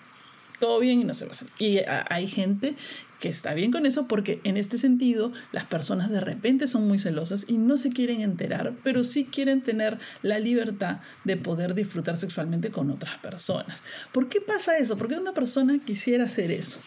Todo 0.58 0.80
bien 0.80 1.00
y 1.00 1.04
no 1.04 1.14
se 1.14 1.24
va 1.24 1.30
a 1.30 1.34
hacer. 1.34 1.48
Y 1.58 1.78
hay 1.86 2.26
gente 2.26 2.74
que 3.20 3.28
está 3.28 3.54
bien 3.54 3.70
con 3.70 3.86
eso 3.86 4.06
porque 4.06 4.40
en 4.44 4.56
este 4.56 4.78
sentido 4.78 5.32
las 5.52 5.64
personas 5.64 6.10
de 6.10 6.20
repente 6.20 6.66
son 6.66 6.86
muy 6.86 6.98
celosas 6.98 7.48
y 7.48 7.58
no 7.58 7.76
se 7.76 7.90
quieren 7.90 8.20
enterar, 8.20 8.74
pero 8.82 9.04
sí 9.04 9.24
quieren 9.24 9.62
tener 9.62 9.98
la 10.22 10.38
libertad 10.38 10.98
de 11.24 11.36
poder 11.36 11.74
disfrutar 11.74 12.16
sexualmente 12.16 12.70
con 12.70 12.90
otras 12.90 13.18
personas. 13.18 13.82
¿Por 14.12 14.28
qué 14.28 14.40
pasa 14.40 14.78
eso? 14.78 14.96
¿Por 14.96 15.08
qué 15.08 15.14
una 15.14 15.32
persona 15.32 15.78
quisiera 15.84 16.24
hacer 16.24 16.50
eso? 16.50 16.80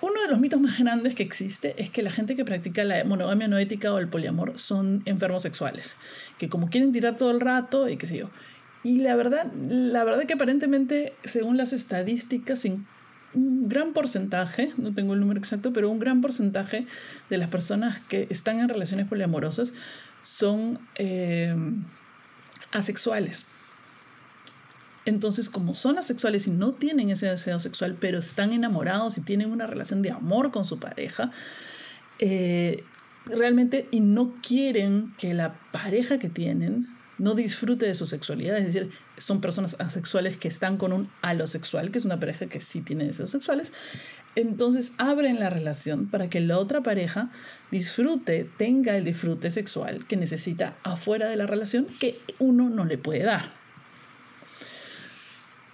Uno 0.00 0.20
de 0.20 0.28
los 0.28 0.38
mitos 0.38 0.60
más 0.60 0.78
grandes 0.78 1.14
que 1.14 1.22
existe 1.22 1.74
es 1.78 1.88
que 1.88 2.02
la 2.02 2.10
gente 2.10 2.36
que 2.36 2.44
practica 2.44 2.84
la 2.84 3.04
monogamia 3.04 3.48
no 3.48 3.56
ética 3.56 3.92
o 3.92 3.98
el 3.98 4.08
poliamor 4.08 4.58
son 4.58 5.02
enfermos 5.06 5.42
sexuales, 5.42 5.96
que 6.36 6.48
como 6.48 6.68
quieren 6.68 6.92
tirar 6.92 7.16
todo 7.16 7.30
el 7.30 7.40
rato 7.40 7.88
y 7.88 7.96
qué 7.96 8.06
sé 8.06 8.18
yo. 8.18 8.28
Y 8.84 8.98
la 8.98 9.16
verdad, 9.16 9.50
la 9.52 10.04
verdad 10.04 10.24
que 10.24 10.34
aparentemente, 10.34 11.14
según 11.24 11.56
las 11.56 11.72
estadísticas, 11.72 12.66
un 12.66 13.68
gran 13.68 13.94
porcentaje, 13.94 14.72
no 14.76 14.92
tengo 14.94 15.14
el 15.14 15.20
número 15.20 15.40
exacto, 15.40 15.72
pero 15.72 15.90
un 15.90 15.98
gran 15.98 16.20
porcentaje 16.20 16.86
de 17.30 17.38
las 17.38 17.48
personas 17.48 18.00
que 18.08 18.26
están 18.28 18.60
en 18.60 18.68
relaciones 18.68 19.08
poliamorosas 19.08 19.72
son 20.22 20.78
eh, 20.96 21.56
asexuales. 22.72 23.46
Entonces, 25.06 25.48
como 25.48 25.74
son 25.74 25.98
asexuales 25.98 26.46
y 26.46 26.50
no 26.50 26.72
tienen 26.72 27.08
ese 27.08 27.26
deseo 27.26 27.60
sexual, 27.60 27.96
pero 27.98 28.18
están 28.18 28.52
enamorados 28.52 29.16
y 29.16 29.22
tienen 29.22 29.50
una 29.50 29.66
relación 29.66 30.02
de 30.02 30.10
amor 30.10 30.50
con 30.50 30.66
su 30.66 30.78
pareja, 30.78 31.30
eh, 32.18 32.84
realmente 33.24 33.88
y 33.90 34.00
no 34.00 34.34
quieren 34.46 35.14
que 35.16 35.32
la 35.32 35.54
pareja 35.72 36.18
que 36.18 36.28
tienen 36.28 36.88
no 37.18 37.34
disfrute 37.34 37.86
de 37.86 37.94
su 37.94 38.06
sexualidad, 38.06 38.58
es 38.58 38.72
decir, 38.72 38.90
son 39.18 39.40
personas 39.40 39.76
asexuales 39.78 40.36
que 40.36 40.48
están 40.48 40.76
con 40.76 40.92
un 40.92 41.10
alosexual, 41.22 41.90
que 41.90 41.98
es 41.98 42.04
una 42.04 42.18
pareja 42.18 42.46
que 42.46 42.60
sí 42.60 42.82
tiene 42.82 43.04
deseos 43.04 43.30
sexuales, 43.30 43.72
entonces 44.36 44.94
abren 44.98 45.38
la 45.38 45.50
relación 45.50 46.08
para 46.08 46.28
que 46.28 46.40
la 46.40 46.58
otra 46.58 46.82
pareja 46.82 47.30
disfrute, 47.70 48.48
tenga 48.58 48.96
el 48.96 49.04
disfrute 49.04 49.50
sexual 49.50 50.06
que 50.06 50.16
necesita 50.16 50.76
afuera 50.82 51.28
de 51.28 51.36
la 51.36 51.46
relación 51.46 51.86
que 52.00 52.18
uno 52.38 52.68
no 52.68 52.84
le 52.84 52.98
puede 52.98 53.22
dar. 53.22 53.50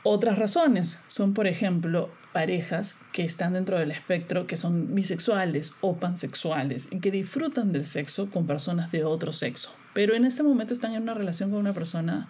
Otras 0.03 0.39
razones 0.39 1.03
son, 1.09 1.35
por 1.35 1.47
ejemplo, 1.47 2.11
parejas 2.33 3.03
que 3.13 3.25
están 3.25 3.53
dentro 3.55 3.79
del 3.79 3.91
espectro, 3.91 4.47
que 4.47 4.57
son 4.57 4.95
bisexuales 4.95 5.75
o 5.81 5.97
pansexuales 5.97 6.89
y 6.91 7.01
que 7.01 7.11
disfrutan 7.11 7.73
del 7.73 7.85
sexo 7.85 8.31
con 8.31 8.47
personas 8.47 8.93
de 8.93 9.05
otro 9.05 9.33
sexo, 9.33 9.71
pero 9.93 10.15
en 10.15 10.25
este 10.25 10.43
momento 10.43 10.75
están 10.75 10.95
en 10.95 11.03
una 11.03 11.15
relación 11.15 11.51
con 11.51 11.61
una 11.61 11.73
persona 11.73 12.29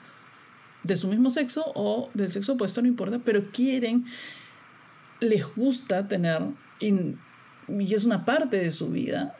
de 0.82 0.96
su 0.96 1.08
mismo 1.08 1.30
sexo 1.30 1.64
o 1.74 2.10
del 2.14 2.30
sexo 2.30 2.54
opuesto, 2.54 2.80
no 2.80 2.88
importa, 2.88 3.20
pero 3.24 3.50
quieren, 3.52 4.06
les 5.20 5.44
gusta 5.54 6.08
tener, 6.08 6.42
y, 6.78 7.14
es 7.92 8.04
una 8.04 8.24
parte 8.24 8.56
de 8.58 8.70
su 8.70 8.88
vida, 8.88 9.34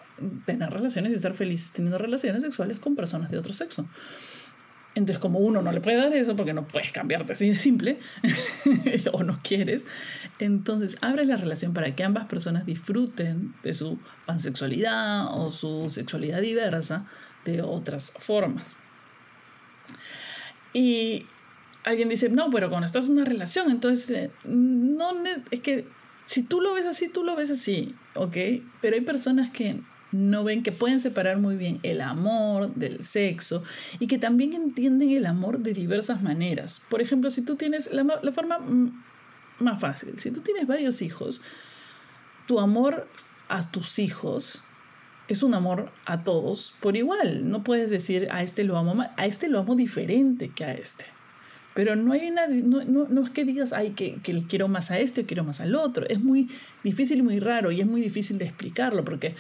tener 0.45 0.71
relaciones 0.71 1.13
y 1.13 1.17
ser 1.17 1.35
felices 1.35 1.73
teniendo 1.73 1.99
relaciones 1.99 2.43
sexuales 2.43 2.79
con 2.79 2.95
personas 2.95 3.31
de 3.31 3.39
otro 3.39 3.55
sexo. 3.55 3.89
Entonces, 4.97 5.21
como 5.21 5.39
uno 5.39 5.63
no 5.63 5.71
le 5.71 5.81
puede 5.81 5.99
dar 5.99 6.13
eso 6.13 6.35
porque 6.35 6.53
no 6.53 6.67
puedes 6.67 6.91
cambiarte 6.91 7.33
así 7.33 7.49
de 7.49 7.57
simple 7.57 8.01
o 9.13 9.23
no 9.23 9.39
quieres, 9.43 9.87
entonces 10.41 10.99
abre 11.01 11.25
la 11.25 11.37
relación 11.37 11.73
para 11.73 11.95
que 11.95 12.03
ambas 12.03 12.27
personas 12.27 12.67
disfruten 12.67 13.55
de 13.63 13.73
su 13.73 14.01
pansexualidad 14.27 15.27
o 15.31 15.53
su 15.53 15.89
sexualidad 15.91 16.41
diversa 16.41 17.07
de 17.45 17.63
otras 17.63 18.13
formas. 18.19 18.67
Y 20.73 21.27
alguien 21.85 22.09
dice, 22.09 22.29
no, 22.29 22.51
pero 22.51 22.69
cuando 22.69 22.87
estás 22.87 23.07
en 23.07 23.13
una 23.13 23.25
relación, 23.25 23.71
entonces, 23.71 24.11
eh, 24.11 24.31
no, 24.45 25.13
es 25.51 25.61
que 25.61 25.87
si 26.27 26.43
tú 26.43 26.61
lo 26.61 26.75
ves 26.75 26.87
así, 26.87 27.09
tú 27.09 27.25
lo 27.25 27.35
ves 27.35 27.51
así, 27.51 27.95
¿ok? 28.15 28.37
Pero 28.81 28.95
hay 28.95 29.03
personas 29.03 29.51
que 29.51 29.81
no 30.13 30.45
ven 30.45 30.63
que 30.63 30.73
pueden 30.73 31.01
separar 31.01 31.39
muy 31.39 31.57
bien 31.57 31.79
el 31.83 32.01
amor 32.01 32.75
del 32.75 33.05
sexo 33.05 33.63
y 33.99 34.07
que 34.07 34.19
también 34.19 34.55
entienden 34.55 35.11
el 35.11 35.27
amor 35.27 35.61
de 35.61 35.73
diversas 35.73 36.23
maneras. 36.23 36.85
Por 36.89 37.01
ejemplo, 37.01 37.31
si 37.31 37.43
tú 37.43 37.57
tienes 37.57 37.93
la, 37.93 38.05
la 38.23 38.33
forma 38.33 38.59
más 39.59 39.81
fácil, 39.81 40.19
si 40.19 40.31
tú 40.31 40.41
tienes 40.41 40.67
varios 40.67 41.03
hijos, 41.03 41.43
tu 42.47 42.59
amor 42.59 43.09
a 43.49 43.69
tus 43.71 43.99
hijos 43.99 44.63
es 45.31 45.45
un 45.45 45.55
amor 45.55 45.91
a 46.07 46.25
todos 46.25 46.75
por 46.81 46.97
igual. 46.97 47.49
No 47.49 47.63
puedes 47.63 47.89
decir 47.89 48.29
a 48.33 48.43
este 48.43 48.65
lo 48.65 48.77
amo 48.77 49.05
a 49.17 49.27
este 49.27 49.49
lo 49.49 49.61
amo 49.61 49.77
diferente 49.77 50.51
que 50.51 50.65
a 50.65 50.75
este. 50.75 51.05
Pero 51.73 51.95
no 51.95 52.13
hay 52.13 52.29
una, 52.29 52.49
no, 52.49 52.83
no, 52.85 53.23
es 53.23 53.31
que 53.31 53.45
digas, 53.45 53.73
ay, 53.73 53.91
que, 53.91 54.17
que 54.25 54.43
quiero 54.49 54.67
más 54.67 54.91
a 54.91 54.99
este 54.99 55.21
o 55.21 55.27
quiero 55.27 55.45
más 55.45 55.61
al 55.61 55.77
otro. 55.77 56.05
Es 56.09 56.21
muy 56.21 56.49
difícil 56.83 57.19
y 57.19 57.23
muy 57.23 57.39
raro 57.39 57.71
y 57.71 57.81
es 57.81 57.87
muy 57.87 58.01
difícil 58.01 58.39
de 58.39 58.47
explicarlo 58.47 59.05
porque 59.05 59.37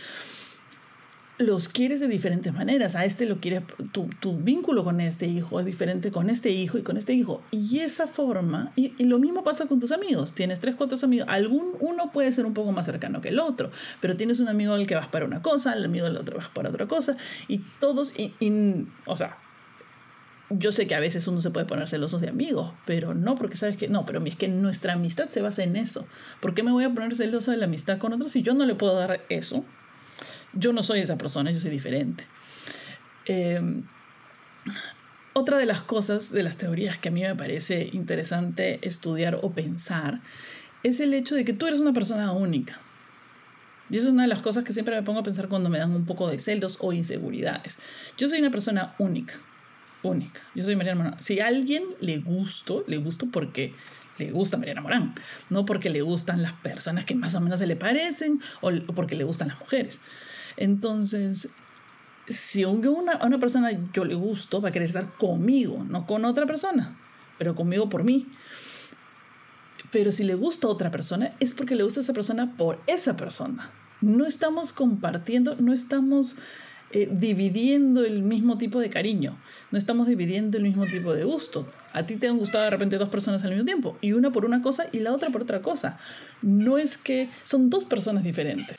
los 1.40 1.70
quieres 1.70 2.00
de 2.00 2.08
diferentes 2.08 2.52
maneras. 2.52 2.94
A 2.94 3.04
este 3.06 3.24
lo 3.24 3.40
quieres, 3.40 3.62
tu, 3.92 4.10
tu, 4.20 4.36
vínculo 4.36 4.84
con 4.84 5.00
este 5.00 5.26
hijo 5.26 5.58
es 5.58 5.64
diferente 5.64 6.10
con 6.10 6.28
este 6.28 6.50
hijo 6.50 6.76
y 6.76 6.82
con 6.82 6.98
este 6.98 7.14
hijo. 7.14 7.42
Y 7.50 7.78
esa 7.78 8.06
forma, 8.06 8.72
y, 8.76 8.92
lo 9.04 9.18
mismo 9.18 9.42
pasa 9.42 9.66
con 9.66 9.80
tus 9.80 9.90
amigos. 9.90 10.34
Tienes 10.34 10.60
tres, 10.60 10.74
cuatro 10.74 10.98
amigos. 11.02 11.26
Algún 11.30 11.72
uno 11.80 12.12
puede 12.12 12.30
ser 12.32 12.44
un 12.44 12.52
poco 12.52 12.72
más 12.72 12.84
cercano 12.84 13.22
que 13.22 13.30
el 13.30 13.40
otro, 13.40 13.70
pero 14.00 14.16
tienes 14.16 14.38
un 14.38 14.48
amigo 14.48 14.74
al 14.74 14.86
que 14.86 14.94
vas 14.94 15.08
para 15.08 15.24
una 15.24 15.40
cosa, 15.40 15.72
el 15.72 15.84
amigo 15.84 16.04
del 16.04 16.18
otro 16.18 16.36
vas 16.36 16.48
para 16.48 16.68
otra 16.68 16.86
cosa. 16.86 17.16
Y 17.48 17.62
todos, 17.80 18.12
y, 18.18 18.34
o 19.06 19.16
sea, 19.16 19.38
yo 20.50 20.72
sé 20.72 20.86
que 20.86 20.94
a 20.94 21.00
veces 21.00 21.26
uno 21.26 21.40
se 21.40 21.50
puede 21.50 21.64
poner 21.64 21.88
celosos 21.88 22.20
de 22.20 22.28
amigos, 22.28 22.72
pero 22.84 23.14
no, 23.14 23.36
porque 23.36 23.56
sabes 23.56 23.78
que 23.78 23.88
no, 23.88 24.04
pero 24.04 24.22
es 24.24 24.36
que 24.36 24.48
nuestra 24.48 24.92
amistad 24.92 25.30
se 25.30 25.40
basa 25.40 25.62
en 25.62 25.76
eso. 25.76 26.06
¿Por 26.40 26.54
qué 26.54 26.62
me 26.62 26.70
voy 26.70 26.84
a 26.84 26.92
poner 26.92 27.14
celoso 27.14 27.50
de 27.50 27.56
la 27.56 27.64
amistad 27.64 27.98
con 27.98 28.12
otros 28.12 28.32
si 28.32 28.42
yo 28.42 28.52
no 28.52 28.66
le 28.66 28.74
puedo 28.74 28.94
dar 28.94 29.22
eso? 29.30 29.64
Yo 30.52 30.72
no 30.72 30.82
soy 30.82 31.00
esa 31.00 31.16
persona, 31.16 31.50
yo 31.50 31.58
soy 31.58 31.70
diferente. 31.70 32.24
Em, 33.26 33.84
otra 35.32 35.58
de 35.58 35.66
las 35.66 35.82
cosas, 35.82 36.32
de 36.32 36.42
las 36.42 36.56
teorías 36.56 36.98
que 36.98 37.08
a 37.08 37.12
mí 37.12 37.22
me 37.22 37.34
parece 37.34 37.88
interesante 37.92 38.80
estudiar 38.86 39.38
o 39.42 39.52
pensar, 39.52 40.20
es 40.82 41.00
el 41.00 41.14
hecho 41.14 41.34
de 41.34 41.44
que 41.44 41.52
tú 41.52 41.66
eres 41.66 41.80
una 41.80 41.92
persona 41.92 42.32
única. 42.32 42.80
Y 43.90 43.96
eso 43.96 44.06
es 44.06 44.12
una 44.12 44.22
de 44.22 44.28
las 44.28 44.40
cosas 44.40 44.64
que 44.64 44.72
siempre 44.72 44.94
me 44.94 45.02
pongo 45.02 45.20
a 45.20 45.22
pensar 45.22 45.48
cuando 45.48 45.68
me 45.68 45.78
dan 45.78 45.92
un 45.92 46.06
poco 46.06 46.28
de 46.28 46.38
celos 46.38 46.78
o 46.80 46.92
inseguridades. 46.92 47.78
Yo 48.16 48.28
soy 48.28 48.38
una 48.38 48.50
persona 48.50 48.94
única, 48.98 49.34
única. 50.02 50.40
Yo 50.54 50.64
soy 50.64 50.76
Mariana 50.76 51.02
Morán. 51.02 51.22
Si 51.22 51.40
a 51.40 51.48
alguien 51.48 51.84
le 52.00 52.18
gusto, 52.18 52.84
le 52.86 52.98
gusto 52.98 53.26
porque 53.32 53.74
le 54.18 54.30
gusta 54.30 54.58
Mariana 54.58 54.80
Morán, 54.80 55.14
no 55.48 55.66
porque 55.66 55.90
le 55.90 56.02
gustan 56.02 56.42
las 56.42 56.52
personas 56.52 57.04
que 57.04 57.14
más 57.14 57.34
o 57.34 57.40
menos 57.40 57.58
se 57.58 57.66
le 57.66 57.74
parecen 57.74 58.40
o 58.60 58.70
porque 58.94 59.16
le 59.16 59.24
gustan 59.24 59.48
las 59.48 59.58
mujeres. 59.58 60.00
Entonces, 60.56 61.50
si 62.30 62.62
a 62.62 62.68
una, 62.68 63.24
una 63.24 63.38
persona 63.38 63.70
yo 63.92 64.04
le 64.04 64.14
gusto, 64.14 64.60
va 64.60 64.68
a 64.68 64.72
querer 64.72 64.86
estar 64.86 65.12
conmigo, 65.14 65.84
no 65.88 66.06
con 66.06 66.24
otra 66.24 66.46
persona, 66.46 66.96
pero 67.38 67.54
conmigo 67.54 67.88
por 67.88 68.04
mí. 68.04 68.26
Pero 69.90 70.12
si 70.12 70.24
le 70.24 70.34
gusta 70.34 70.68
a 70.68 70.70
otra 70.70 70.90
persona, 70.90 71.34
es 71.40 71.54
porque 71.54 71.74
le 71.74 71.82
gusta 71.82 72.00
a 72.00 72.02
esa 72.02 72.12
persona 72.12 72.56
por 72.56 72.80
esa 72.86 73.16
persona. 73.16 73.70
No 74.00 74.24
estamos 74.26 74.72
compartiendo, 74.72 75.56
no 75.56 75.72
estamos 75.72 76.36
eh, 76.92 77.08
dividiendo 77.10 78.04
el 78.04 78.22
mismo 78.22 78.56
tipo 78.56 78.78
de 78.78 78.88
cariño, 78.88 79.36
no 79.72 79.78
estamos 79.78 80.06
dividiendo 80.06 80.56
el 80.58 80.62
mismo 80.62 80.86
tipo 80.86 81.12
de 81.12 81.24
gusto. 81.24 81.66
A 81.92 82.06
ti 82.06 82.16
te 82.16 82.28
han 82.28 82.38
gustado 82.38 82.64
de 82.64 82.70
repente 82.70 82.98
dos 82.98 83.08
personas 83.08 83.42
al 83.42 83.50
mismo 83.50 83.64
tiempo, 83.64 83.98
y 84.00 84.12
una 84.12 84.30
por 84.30 84.44
una 84.44 84.62
cosa 84.62 84.86
y 84.92 85.00
la 85.00 85.12
otra 85.12 85.30
por 85.30 85.42
otra 85.42 85.60
cosa. 85.60 85.98
No 86.42 86.78
es 86.78 86.96
que 86.96 87.28
son 87.42 87.68
dos 87.68 87.84
personas 87.84 88.22
diferentes 88.22 88.78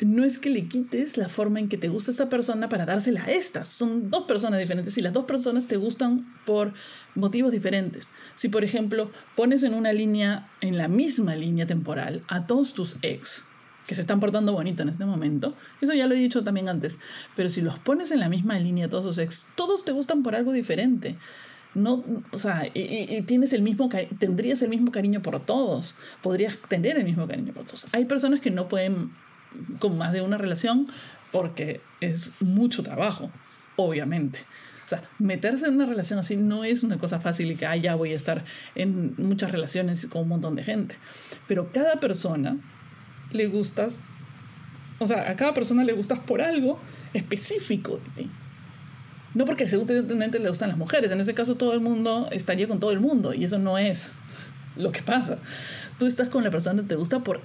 no 0.00 0.24
es 0.24 0.38
que 0.38 0.50
le 0.50 0.66
quites 0.66 1.16
la 1.16 1.28
forma 1.28 1.60
en 1.60 1.68
que 1.68 1.78
te 1.78 1.88
gusta 1.88 2.10
esta 2.10 2.28
persona 2.28 2.68
para 2.68 2.84
dársela 2.84 3.24
a 3.24 3.30
esta. 3.30 3.64
Son 3.64 4.10
dos 4.10 4.24
personas 4.24 4.58
diferentes 4.58 4.98
y 4.98 5.00
las 5.00 5.12
dos 5.12 5.24
personas 5.24 5.66
te 5.66 5.76
gustan 5.76 6.26
por 6.44 6.72
motivos 7.14 7.52
diferentes. 7.52 8.10
Si, 8.34 8.48
por 8.48 8.64
ejemplo, 8.64 9.10
pones 9.36 9.62
en 9.62 9.74
una 9.74 9.92
línea, 9.92 10.48
en 10.60 10.76
la 10.76 10.88
misma 10.88 11.36
línea 11.36 11.66
temporal, 11.66 12.24
a 12.26 12.46
todos 12.46 12.74
tus 12.74 12.96
ex, 13.02 13.46
que 13.86 13.94
se 13.94 14.00
están 14.00 14.18
portando 14.18 14.52
bonito 14.52 14.82
en 14.82 14.88
este 14.88 15.04
momento, 15.04 15.54
eso 15.80 15.94
ya 15.94 16.06
lo 16.06 16.14
he 16.14 16.18
dicho 16.18 16.42
también 16.42 16.68
antes, 16.68 17.00
pero 17.36 17.48
si 17.48 17.60
los 17.60 17.78
pones 17.78 18.10
en 18.10 18.18
la 18.18 18.28
misma 18.28 18.58
línea, 18.58 18.88
todos 18.88 19.04
tus 19.04 19.18
ex, 19.18 19.46
todos 19.54 19.84
te 19.84 19.92
gustan 19.92 20.22
por 20.22 20.34
algo 20.34 20.52
diferente. 20.52 21.16
no, 21.74 22.04
o 22.32 22.38
sea, 22.38 22.66
y, 22.72 23.22
tienes 23.22 23.52
el 23.52 23.62
mismo, 23.62 23.88
tendrías 24.18 24.62
el 24.62 24.70
mismo 24.70 24.90
cariño 24.90 25.22
por 25.22 25.44
todos, 25.44 25.94
podrías 26.20 26.56
tener 26.68 26.96
el 26.96 27.04
mismo 27.04 27.28
cariño 27.28 27.52
por 27.52 27.64
todos. 27.64 27.86
Hay 27.92 28.06
personas 28.06 28.40
que 28.40 28.50
no 28.50 28.68
pueden 28.68 29.12
con 29.78 29.98
más 29.98 30.12
de 30.12 30.22
una 30.22 30.38
relación 30.38 30.88
porque 31.32 31.80
es 32.00 32.30
mucho 32.40 32.82
trabajo, 32.82 33.30
obviamente. 33.76 34.40
O 34.84 34.88
sea, 34.88 35.02
meterse 35.18 35.66
en 35.66 35.74
una 35.74 35.86
relación 35.86 36.18
así 36.18 36.36
no 36.36 36.62
es 36.62 36.84
una 36.84 36.98
cosa 36.98 37.18
fácil 37.18 37.50
y 37.50 37.56
que 37.56 37.66
ah, 37.66 37.76
ya 37.76 37.94
voy 37.94 38.12
a 38.12 38.16
estar 38.16 38.44
en 38.74 39.14
muchas 39.16 39.50
relaciones 39.50 40.06
con 40.06 40.22
un 40.22 40.28
montón 40.28 40.56
de 40.56 40.62
gente. 40.62 40.96
Pero 41.48 41.72
cada 41.72 42.00
persona 42.00 42.58
le 43.32 43.46
gustas, 43.46 43.98
o 44.98 45.06
sea, 45.06 45.30
a 45.30 45.36
cada 45.36 45.54
persona 45.54 45.84
le 45.84 45.94
gustas 45.94 46.18
por 46.20 46.42
algo 46.42 46.78
específico 47.14 47.96
de 47.96 48.22
ti. 48.22 48.30
No 49.34 49.46
porque 49.46 49.66
seguramente 49.66 50.38
le 50.38 50.48
gustan 50.48 50.68
las 50.68 50.78
mujeres, 50.78 51.10
en 51.10 51.18
ese 51.18 51.34
caso 51.34 51.56
todo 51.56 51.72
el 51.72 51.80
mundo 51.80 52.28
estaría 52.30 52.68
con 52.68 52.78
todo 52.78 52.92
el 52.92 53.00
mundo 53.00 53.34
y 53.34 53.42
eso 53.42 53.58
no 53.58 53.78
es 53.78 54.12
lo 54.76 54.92
que 54.92 55.02
pasa. 55.02 55.38
Tú 55.98 56.06
estás 56.06 56.28
con 56.28 56.42
la 56.44 56.50
persona 56.50 56.82
que 56.82 56.88
te 56.88 56.94
gusta 56.96 57.20
por 57.20 57.40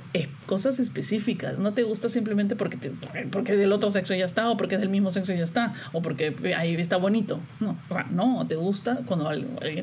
cosas 0.46 0.80
específicas, 0.80 1.60
no 1.60 1.74
te 1.74 1.84
gusta 1.84 2.10
simplemente 2.10 2.56
porque, 2.56 2.78
te, 2.78 2.92
porque 3.32 3.56
del 3.56 3.72
otro 3.72 3.90
sexo 3.92 4.16
ya 4.16 4.26
está, 4.26 4.50
o 4.50 4.58
porque 4.58 4.78
del 4.78 4.90
mismo 4.90 5.12
sexo 5.12 5.34
ya 5.34 5.44
está, 5.44 5.74
o 5.94 6.02
porque 6.02 6.36
ahí 6.58 6.76
está 6.76 6.98
bonito. 6.98 7.40
No, 7.60 7.78
o 7.90 7.94
sea, 7.94 8.08
no, 8.10 8.46
te 8.48 8.56
gusta 8.56 9.02
cuando 9.06 9.30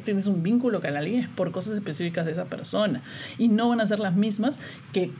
tienes 0.04 0.26
un 0.26 0.42
vínculo 0.42 0.80
con 0.80 0.96
alguien 0.96 1.20
es 1.20 1.28
por 1.28 1.52
cosas 1.52 1.74
específicas 1.74 2.26
de 2.26 2.32
esa 2.32 2.46
persona. 2.46 3.02
Y 3.38 3.48
no 3.48 3.68
van 3.68 3.80
a 3.80 3.86
ser 3.86 4.00
las 4.00 4.14
mismas 4.14 4.60
que 4.92 5.10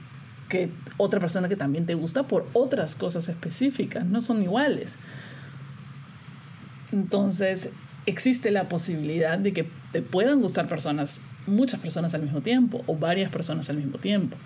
que 0.47 0.69
otra 0.95 1.19
persona 1.19 1.49
que 1.49 1.55
también 1.55 1.85
te 1.85 1.93
gusta 1.93 2.23
por 2.23 2.47
otras 2.53 2.95
cosas 2.95 3.27
específicas, 3.27 4.05
no 4.05 4.21
son 4.21 4.41
iguales. 4.41 4.97
Entonces, 6.91 7.71
existe 8.05 8.51
la 8.51 8.69
posibilidad 8.69 9.37
de 9.37 9.53
que 9.53 9.69
te 9.91 10.01
puedan 10.01 10.41
gustar 10.41 10.67
personas, 10.67 11.21
muchas 11.47 11.79
personas 11.79 12.13
al 12.13 12.21
mismo 12.21 12.41
tiempo 12.41 12.83
o 12.85 12.95
varias 12.95 13.31
personas 13.31 13.69
al 13.69 13.77
mismo 13.77 13.97
tiempo. 13.97 14.37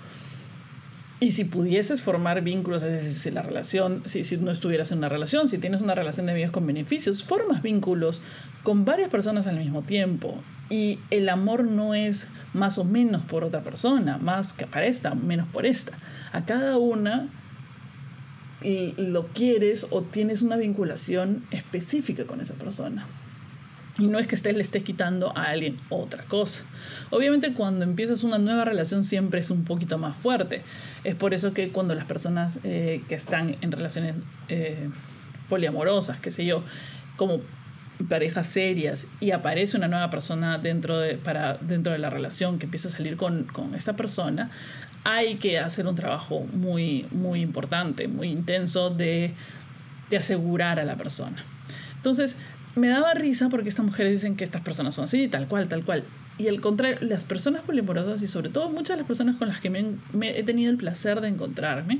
Y 1.19 1.31
si 1.31 1.45
pudieses 1.45 2.01
formar 2.01 2.41
vínculos, 2.41 2.81
es 2.81 2.93
decir, 2.93 3.13
si 3.13 3.29
la 3.29 3.43
relación, 3.43 4.01
si, 4.05 4.23
si 4.23 4.37
no 4.37 4.49
estuvieras 4.49 4.91
en 4.91 4.97
una 4.97 5.09
relación, 5.09 5.47
si 5.47 5.59
tienes 5.59 5.81
una 5.81 5.93
relación 5.93 6.25
de 6.25 6.31
amigos 6.31 6.49
con 6.49 6.65
beneficios, 6.65 7.23
formas 7.23 7.61
vínculos 7.61 8.23
con 8.63 8.85
varias 8.85 9.11
personas 9.11 9.45
al 9.45 9.57
mismo 9.57 9.83
tiempo. 9.83 10.41
Y 10.71 10.97
el 11.11 11.29
amor 11.29 11.63
no 11.65 11.93
es 11.93 12.29
más 12.53 12.79
o 12.79 12.85
menos 12.85 13.21
por 13.23 13.43
otra 13.43 13.61
persona, 13.61 14.17
más 14.17 14.53
que 14.53 14.65
para 14.65 14.87
esta, 14.87 15.13
menos 15.13 15.47
por 15.49 15.67
esta. 15.67 15.95
A 16.31 16.45
cada 16.45 16.79
una 16.79 17.29
lo 18.63 19.27
quieres 19.27 19.87
o 19.89 20.01
tienes 20.01 20.41
una 20.41 20.55
vinculación 20.55 21.45
específica 21.51 22.25
con 22.25 22.41
esa 22.41 22.55
persona. 22.55 23.05
Y 23.99 24.07
no 24.07 24.19
es 24.19 24.27
que 24.27 24.35
estés, 24.35 24.55
le 24.55 24.61
estés 24.61 24.83
quitando 24.83 25.35
a 25.37 25.45
alguien 25.45 25.77
otra 25.89 26.23
cosa. 26.23 26.63
Obviamente 27.09 27.53
cuando 27.53 27.83
empiezas 27.83 28.23
una 28.23 28.37
nueva 28.37 28.63
relación 28.63 29.03
siempre 29.03 29.41
es 29.41 29.51
un 29.51 29.65
poquito 29.65 29.97
más 29.97 30.15
fuerte. 30.15 30.63
Es 31.03 31.15
por 31.15 31.33
eso 31.33 31.53
que 31.53 31.69
cuando 31.69 31.93
las 31.93 32.05
personas 32.05 32.59
eh, 32.63 33.03
que 33.09 33.15
están 33.15 33.57
en 33.61 33.71
relaciones 33.71 34.15
eh, 34.47 34.89
poliamorosas, 35.49 36.19
qué 36.19 36.31
sé 36.31 36.45
yo, 36.45 36.63
como 37.17 37.41
parejas 38.07 38.47
serias 38.47 39.07
y 39.19 39.31
aparece 39.31 39.77
una 39.77 39.87
nueva 39.87 40.09
persona 40.09 40.57
dentro 40.57 40.97
de, 40.97 41.15
para, 41.15 41.57
dentro 41.57 41.91
de 41.91 41.99
la 41.99 42.09
relación 42.09 42.59
que 42.59 42.65
empieza 42.65 42.87
a 42.87 42.91
salir 42.91 43.17
con, 43.17 43.43
con 43.45 43.75
esta 43.75 43.95
persona, 43.95 44.51
hay 45.03 45.35
que 45.35 45.59
hacer 45.59 45.87
un 45.87 45.95
trabajo 45.95 46.45
muy, 46.53 47.07
muy 47.11 47.41
importante, 47.41 48.07
muy 48.07 48.29
intenso 48.29 48.89
de, 48.89 49.33
de 50.09 50.17
asegurar 50.17 50.79
a 50.79 50.83
la 50.83 50.95
persona. 50.95 51.43
Entonces, 51.95 52.37
me 52.75 52.87
daba 52.87 53.13
risa 53.13 53.49
porque 53.49 53.69
estas 53.69 53.85
mujeres 53.85 54.13
dicen 54.13 54.35
que 54.35 54.43
estas 54.43 54.61
personas 54.61 54.95
son 54.95 55.05
así, 55.05 55.27
tal 55.27 55.47
cual, 55.47 55.67
tal 55.67 55.83
cual. 55.83 56.03
Y 56.37 56.47
al 56.47 56.61
contrario, 56.61 56.97
las 57.01 57.25
personas 57.25 57.61
polimorosas 57.61 58.21
y 58.21 58.27
sobre 58.27 58.49
todo 58.49 58.69
muchas 58.69 58.95
de 58.95 59.01
las 59.01 59.07
personas 59.07 59.35
con 59.35 59.47
las 59.47 59.59
que 59.59 59.69
me, 59.69 59.97
he 60.21 60.43
tenido 60.43 60.71
el 60.71 60.77
placer 60.77 61.21
de 61.21 61.27
encontrarme, 61.27 61.99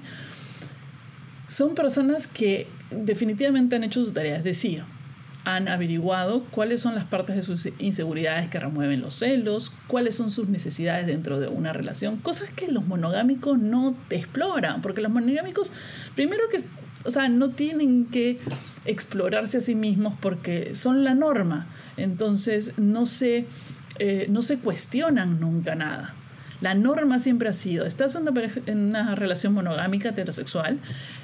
son 1.48 1.76
personas 1.76 2.28
que 2.28 2.68
definitivamente 2.92 3.76
han 3.76 3.84
hecho 3.84 4.06
su 4.06 4.14
tarea. 4.14 4.38
Es 4.38 4.44
decir, 4.44 4.84
han 5.44 5.68
averiguado 5.68 6.46
cuáles 6.46 6.82
son 6.82 6.96
las 6.96 7.04
partes 7.06 7.36
de 7.36 7.42
sus 7.42 7.68
inseguridades 7.80 8.50
que 8.50 8.60
remueven 8.60 9.02
los 9.02 9.16
celos, 9.16 9.74
cuáles 9.88 10.16
son 10.16 10.32
sus 10.32 10.48
necesidades 10.48 11.08
dentro 11.08 11.40
de 11.40 11.48
una 11.48 11.74
relación, 11.74 12.18
cosas 12.18 12.50
que 12.52 12.68
los 12.68 12.86
monogámicos 12.86 13.60
no 13.60 13.96
exploran, 14.10 14.82
porque 14.82 15.02
los 15.02 15.12
monogámicos, 15.12 15.72
primero 16.16 16.44
que, 16.50 16.62
o 17.04 17.10
sea, 17.10 17.28
no 17.28 17.50
tienen 17.50 18.06
que 18.06 18.40
explorarse 18.86 19.58
a 19.58 19.62
sí 19.62 19.76
mismos 19.76 20.16
porque 20.20 20.76
son 20.76 21.04
la 21.04 21.14
norma, 21.14 21.68
entonces 21.98 22.74
no 22.78 23.06
se, 23.06 23.46
eh, 24.00 24.28
no 24.30 24.42
se 24.42 24.60
cuestionan 24.60 25.40
nunca 25.40 25.76
nada. 25.76 26.16
La 26.62 26.76
norma 26.76 27.18
siempre 27.18 27.50
ha 27.50 27.54
sido, 27.54 27.88
estás 27.88 28.16
en 28.16 28.78
una, 28.78 29.16
relación 29.16 29.52
monogámica 29.52 30.10
heterosexual 30.10 30.78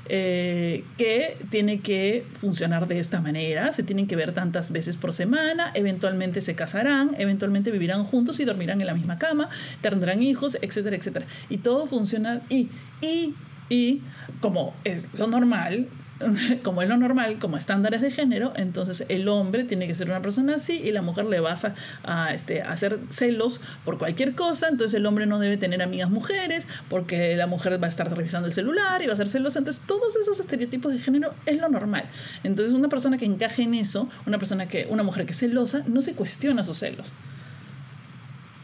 eh, 0.09 0.83
que 0.97 1.37
tiene 1.51 1.79
que 1.81 2.25
funcionar 2.33 2.87
de 2.87 2.97
esta 2.97 3.21
manera, 3.21 3.71
se 3.71 3.83
tienen 3.83 4.07
que 4.07 4.15
ver 4.15 4.33
tantas 4.33 4.71
veces 4.71 4.95
por 4.95 5.13
semana, 5.13 5.69
eventualmente 5.75 6.41
se 6.41 6.55
casarán, 6.55 7.11
eventualmente 7.19 7.69
vivirán 7.69 8.03
juntos 8.03 8.39
y 8.39 8.45
dormirán 8.45 8.81
en 8.81 8.87
la 8.87 8.95
misma 8.95 9.19
cama, 9.19 9.49
tendrán 9.81 10.23
hijos, 10.23 10.57
etcétera, 10.59 10.95
etcétera. 10.95 11.27
Y 11.49 11.59
todo 11.59 11.85
funciona 11.85 12.41
y, 12.49 12.69
y, 13.01 13.35
y 13.69 14.01
como 14.41 14.73
es 14.85 15.07
lo 15.13 15.27
normal, 15.27 15.87
como 16.63 16.81
es 16.81 16.89
lo 16.89 16.97
normal, 16.97 17.39
como 17.39 17.57
estándares 17.57 18.01
de 18.01 18.11
género, 18.11 18.53
entonces 18.55 19.05
el 19.09 19.27
hombre 19.27 19.63
tiene 19.63 19.87
que 19.87 19.95
ser 19.95 20.09
una 20.09 20.21
persona 20.21 20.55
así 20.55 20.81
y 20.83 20.91
la 20.91 21.01
mujer 21.01 21.25
le 21.25 21.39
vas 21.39 21.65
a, 22.03 22.33
este, 22.33 22.61
hacer 22.61 22.99
celos 23.09 23.61
por 23.85 23.97
cualquier 23.97 24.33
cosa, 24.35 24.67
entonces 24.69 24.95
el 24.95 25.05
hombre 25.05 25.25
no 25.25 25.39
debe 25.39 25.57
tener 25.57 25.81
amigas 25.81 26.09
mujeres 26.09 26.67
porque 26.89 27.35
la 27.35 27.47
mujer 27.47 27.81
va 27.81 27.85
a 27.85 27.89
estar 27.89 28.13
revisando 28.15 28.47
el 28.47 28.53
celular 28.53 29.01
y 29.01 29.07
va 29.07 29.13
a 29.13 29.17
ser 29.17 29.27
celosa, 29.27 29.59
entonces 29.59 29.83
todos 29.85 30.15
esos 30.15 30.39
estereotipos 30.39 30.93
de 30.93 30.99
género 30.99 31.33
es 31.45 31.59
lo 31.59 31.69
normal. 31.69 32.05
Entonces 32.43 32.73
una 32.73 32.89
persona 32.89 33.17
que 33.17 33.25
encaje 33.25 33.63
en 33.63 33.75
eso, 33.75 34.09
una 34.25 34.39
persona 34.39 34.67
que, 34.67 34.87
una 34.89 35.03
mujer 35.03 35.25
que 35.25 35.33
es 35.33 35.39
celosa, 35.39 35.83
no 35.87 36.01
se 36.01 36.13
cuestiona 36.13 36.63
sus 36.63 36.79
celos. 36.79 37.11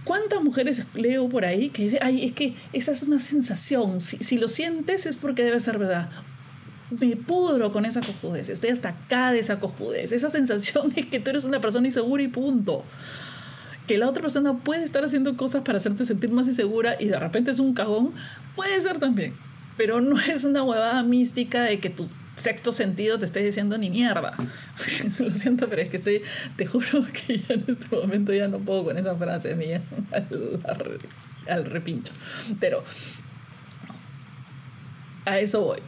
¿Cuántas 0.04 0.42
mujeres 0.42 0.84
leo 0.96 1.30
por 1.30 1.46
ahí 1.46 1.70
que 1.70 1.84
dicen, 1.84 2.00
ay, 2.02 2.26
es 2.26 2.34
que 2.34 2.56
esa 2.74 2.92
es 2.92 3.04
una 3.04 3.22
sensación, 3.22 4.02
si, 4.02 4.18
si, 4.18 4.38
lo 4.38 4.50
sientes 4.50 5.06
es 5.06 5.16
porque 5.16 5.46
debe 5.46 5.62
ser 5.62 5.78
verdad? 5.78 6.10
Me 6.89 7.15
pudro 7.15 7.72
con 7.72 7.86
esa 7.86 8.02
cojudez, 8.02 8.50
estoy 8.50 8.69
hasta 8.69 8.89
acá 8.89 9.32
de 9.32 9.39
esa 9.39 9.60
cojudez, 9.60 10.12
esa 10.12 10.30
sensación 10.30 10.89
de 10.89 11.08
que 11.08 11.19
tú 11.19 11.30
eres 11.30 11.46
una 11.46 11.62
persona 11.62 11.88
insegura 11.88 12.24
y 12.24 12.28
punto. 12.28 12.84
Que 13.88 13.98
la 13.98 14.08
otra 14.08 14.22
persona 14.22 14.60
puede 14.60 14.84
estar 14.84 15.04
haciendo 15.04 15.36
cosas 15.36 15.63
para 15.63 15.78
hacerte 15.78 16.06
sentir 16.06 16.32
más 16.32 16.48
insegura 16.48 16.96
y 17.00 17.08
de 17.08 17.19
repente 17.19 17.52
es 17.52 17.60
un 17.60 17.74
cagón, 17.74 18.13
puede 18.56 18.80
ser 18.80 19.00
también. 19.00 19.36
Pero 19.76 20.00
no 20.00 20.19
es 20.19 20.43
una 20.46 20.63
huevada 20.63 21.04
mística 21.04 21.63
de 21.63 21.80
que 21.80 21.89
tu 21.89 22.08
sexto 22.38 22.72
sentido 22.72 23.19
te 23.19 23.26
esté 23.26 23.43
diciendo 23.43 23.78
ni 23.78 23.89
mierda. 23.89 24.36
Lo 25.19 25.34
siento, 25.34 25.67
pero 25.67 25.82
es 25.82 25.89
que 25.89 25.98
estoy, 25.98 26.22
te 26.56 26.65
juro 26.65 27.06
que 27.12 27.39
ya 27.39 27.56
en 27.56 27.65
este 27.67 27.93
momento 27.93 28.34
ya 28.34 28.48
no 28.48 28.60
puedo 28.60 28.86
con 28.86 28.98
esa 28.98 29.15
frase 29.15 29.56
mía 29.56 29.82
al, 30.12 31.00
al 31.50 31.65
repincho. 31.65 32.13
Pero 32.60 32.84
a 35.26 35.39
eso 35.39 35.62
voy 35.62 35.80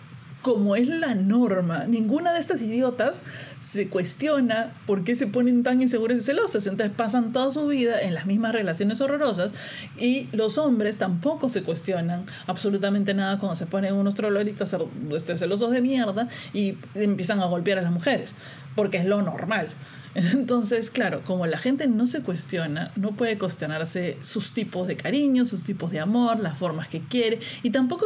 como 0.45 0.75
es 0.75 0.87
la 0.87 1.15
norma, 1.15 1.85
ninguna 1.85 2.31
de 2.31 2.39
estas 2.39 2.61
idiotas 2.61 3.23
se 3.61 3.89
cuestiona 3.89 4.73
por 4.85 5.03
qué 5.03 5.15
se 5.15 5.25
ponen 5.25 5.63
tan 5.63 5.81
inseguras 5.81 6.19
y 6.19 6.21
celosas. 6.21 6.67
Entonces 6.67 6.95
pasan 6.95 7.33
toda 7.33 7.49
su 7.49 7.65
vida 7.65 7.99
en 7.99 8.13
las 8.13 8.27
mismas 8.27 8.53
relaciones 8.53 9.01
horrorosas 9.01 9.55
y 9.97 10.29
los 10.33 10.59
hombres 10.59 10.99
tampoco 10.99 11.49
se 11.49 11.63
cuestionan 11.63 12.27
absolutamente 12.45 13.15
nada 13.15 13.39
cuando 13.39 13.55
se 13.55 13.65
ponen 13.65 13.95
unos 13.95 14.13
troloritas 14.13 14.77
este, 15.15 15.35
celosos 15.35 15.71
de 15.71 15.81
mierda 15.81 16.27
y 16.53 16.77
empiezan 16.93 17.39
a 17.39 17.47
golpear 17.47 17.79
a 17.79 17.81
las 17.81 17.91
mujeres, 17.91 18.35
porque 18.75 18.97
es 18.97 19.05
lo 19.05 19.23
normal. 19.23 19.69
Entonces, 20.13 20.91
claro, 20.91 21.23
como 21.25 21.47
la 21.47 21.57
gente 21.57 21.87
no 21.87 22.05
se 22.05 22.21
cuestiona, 22.21 22.91
no 22.95 23.13
puede 23.13 23.39
cuestionarse 23.39 24.19
sus 24.21 24.53
tipos 24.53 24.87
de 24.87 24.95
cariño, 24.95 25.43
sus 25.43 25.63
tipos 25.63 25.89
de 25.89 26.01
amor, 26.01 26.39
las 26.39 26.55
formas 26.55 26.87
que 26.87 26.99
quiere, 26.99 27.39
y 27.63 27.71
tampoco, 27.71 28.05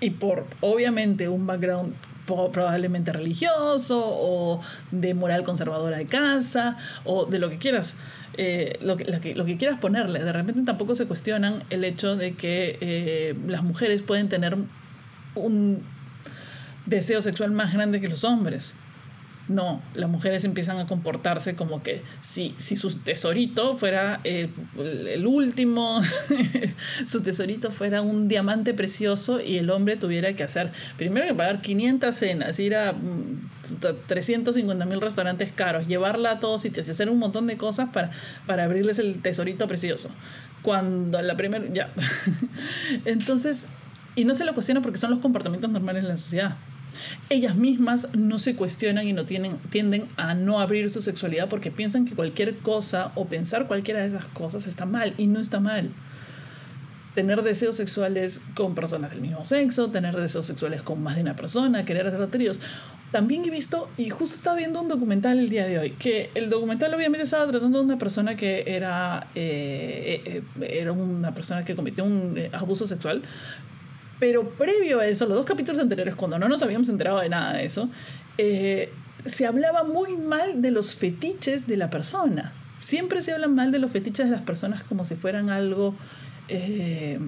y 0.00 0.10
por 0.10 0.46
obviamente 0.60 1.28
un 1.28 1.46
background 1.46 1.94
probablemente 2.26 3.12
religioso 3.12 4.02
o 4.04 4.60
de 4.90 5.14
moral 5.14 5.44
conservadora 5.44 5.96
de 5.96 6.06
casa 6.06 6.76
o 7.04 7.24
de 7.24 7.38
lo 7.38 7.48
que 7.48 7.58
quieras, 7.58 7.98
eh, 8.36 8.78
lo, 8.82 8.96
que, 8.96 9.34
lo, 9.34 9.44
que, 9.44 9.56
quieras 9.56 9.80
ponerle. 9.80 10.22
De 10.22 10.32
repente 10.32 10.62
tampoco 10.62 10.94
se 10.94 11.06
cuestionan 11.06 11.64
el 11.70 11.84
hecho 11.84 12.16
de 12.16 12.34
que 12.34 12.78
eh, 12.80 13.34
las 13.46 13.62
mujeres 13.62 14.02
pueden 14.02 14.28
tener 14.28 14.56
un 15.34 15.82
deseo 16.86 17.20
sexual 17.20 17.50
más 17.50 17.72
grande 17.72 18.00
que 18.00 18.08
los 18.08 18.24
hombres. 18.24 18.74
No, 19.48 19.80
las 19.94 20.10
mujeres 20.10 20.44
empiezan 20.44 20.78
a 20.78 20.86
comportarse 20.86 21.56
como 21.56 21.82
que 21.82 22.02
si, 22.20 22.54
si 22.58 22.76
su 22.76 22.98
tesorito 22.98 23.78
fuera 23.78 24.20
el, 24.24 24.50
el 25.08 25.26
último, 25.26 26.02
su 27.06 27.22
tesorito 27.22 27.70
fuera 27.70 28.02
un 28.02 28.28
diamante 28.28 28.74
precioso 28.74 29.40
y 29.40 29.56
el 29.56 29.70
hombre 29.70 29.96
tuviera 29.96 30.34
que 30.34 30.42
hacer, 30.42 30.72
primero 30.98 31.26
que 31.26 31.34
pagar 31.34 31.62
500 31.62 32.14
cenas, 32.14 32.60
ir 32.60 32.76
a 32.76 32.94
350 34.06 34.84
mm, 34.84 34.88
mil 34.88 35.00
restaurantes 35.00 35.50
caros, 35.52 35.86
llevarla 35.86 36.32
a 36.32 36.40
todos 36.40 36.62
sitios 36.62 36.86
y 36.86 36.90
hacer 36.90 37.08
un 37.08 37.18
montón 37.18 37.46
de 37.46 37.56
cosas 37.56 37.88
para, 37.90 38.10
para 38.46 38.64
abrirles 38.64 38.98
el 38.98 39.22
tesorito 39.22 39.66
precioso. 39.66 40.10
Cuando 40.62 41.22
la 41.22 41.36
primera, 41.36 41.64
ya. 41.72 41.90
Entonces, 43.04 43.66
y 44.14 44.24
no 44.24 44.34
se 44.34 44.44
lo 44.44 44.52
cuestiona 44.52 44.82
porque 44.82 44.98
son 44.98 45.10
los 45.10 45.20
comportamientos 45.20 45.70
normales 45.70 46.02
en 46.02 46.08
la 46.08 46.16
sociedad. 46.16 46.56
Ellas 47.30 47.56
mismas 47.56 48.08
no 48.14 48.38
se 48.38 48.56
cuestionan 48.56 49.06
y 49.06 49.12
no 49.12 49.24
tienen, 49.24 49.58
tienden 49.70 50.04
a 50.16 50.34
no 50.34 50.60
abrir 50.60 50.90
su 50.90 51.00
sexualidad 51.00 51.48
porque 51.48 51.70
piensan 51.70 52.04
que 52.04 52.14
cualquier 52.14 52.58
cosa 52.58 53.12
o 53.14 53.26
pensar 53.26 53.66
cualquiera 53.66 54.00
de 54.00 54.06
esas 54.06 54.24
cosas 54.26 54.66
está 54.66 54.86
mal 54.86 55.14
y 55.18 55.26
no 55.26 55.40
está 55.40 55.60
mal. 55.60 55.90
Tener 57.14 57.42
deseos 57.42 57.76
sexuales 57.76 58.40
con 58.54 58.74
personas 58.74 59.10
del 59.10 59.20
mismo 59.20 59.44
sexo, 59.44 59.90
tener 59.90 60.16
deseos 60.16 60.44
sexuales 60.44 60.82
con 60.82 61.02
más 61.02 61.16
de 61.16 61.22
una 61.22 61.34
persona, 61.34 61.84
querer 61.84 62.06
hacer 62.06 62.26
tríos. 62.28 62.60
También 63.10 63.42
he 63.46 63.50
visto, 63.50 63.88
y 63.96 64.10
justo 64.10 64.36
estaba 64.36 64.56
viendo 64.56 64.82
un 64.82 64.88
documental 64.88 65.38
el 65.38 65.48
día 65.48 65.66
de 65.66 65.78
hoy, 65.78 65.90
que 65.92 66.30
el 66.34 66.50
documental 66.50 66.92
obviamente 66.92 67.24
estaba 67.24 67.50
tratando 67.50 67.78
de 67.78 67.84
una 67.84 67.96
persona 67.96 68.36
que 68.36 68.64
era, 68.66 69.28
eh, 69.34 70.22
eh, 70.26 70.42
eh, 70.60 70.78
era 70.78 70.92
una 70.92 71.34
persona 71.34 71.64
que 71.64 71.74
cometió 71.74 72.04
un 72.04 72.38
abuso 72.52 72.86
sexual, 72.86 73.22
pero 74.18 74.50
previo 74.50 75.00
a 75.00 75.06
eso, 75.06 75.26
los 75.26 75.36
dos 75.36 75.46
capítulos 75.46 75.80
anteriores, 75.80 76.14
cuando 76.14 76.38
no 76.38 76.48
nos 76.48 76.62
habíamos 76.62 76.88
enterado 76.88 77.20
de 77.20 77.28
nada 77.28 77.54
de 77.54 77.64
eso, 77.64 77.88
eh, 78.36 78.92
se 79.24 79.46
hablaba 79.46 79.84
muy 79.84 80.16
mal 80.16 80.62
de 80.62 80.70
los 80.70 80.94
fetiches 80.94 81.66
de 81.66 81.76
la 81.76 81.90
persona. 81.90 82.52
Siempre 82.78 83.22
se 83.22 83.32
habla 83.32 83.48
mal 83.48 83.72
de 83.72 83.78
los 83.78 83.90
fetiches 83.90 84.26
de 84.26 84.32
las 84.32 84.42
personas 84.42 84.82
como 84.84 85.04
si 85.04 85.16
fueran 85.16 85.50
algo... 85.50 85.94
Eh, 86.48 87.18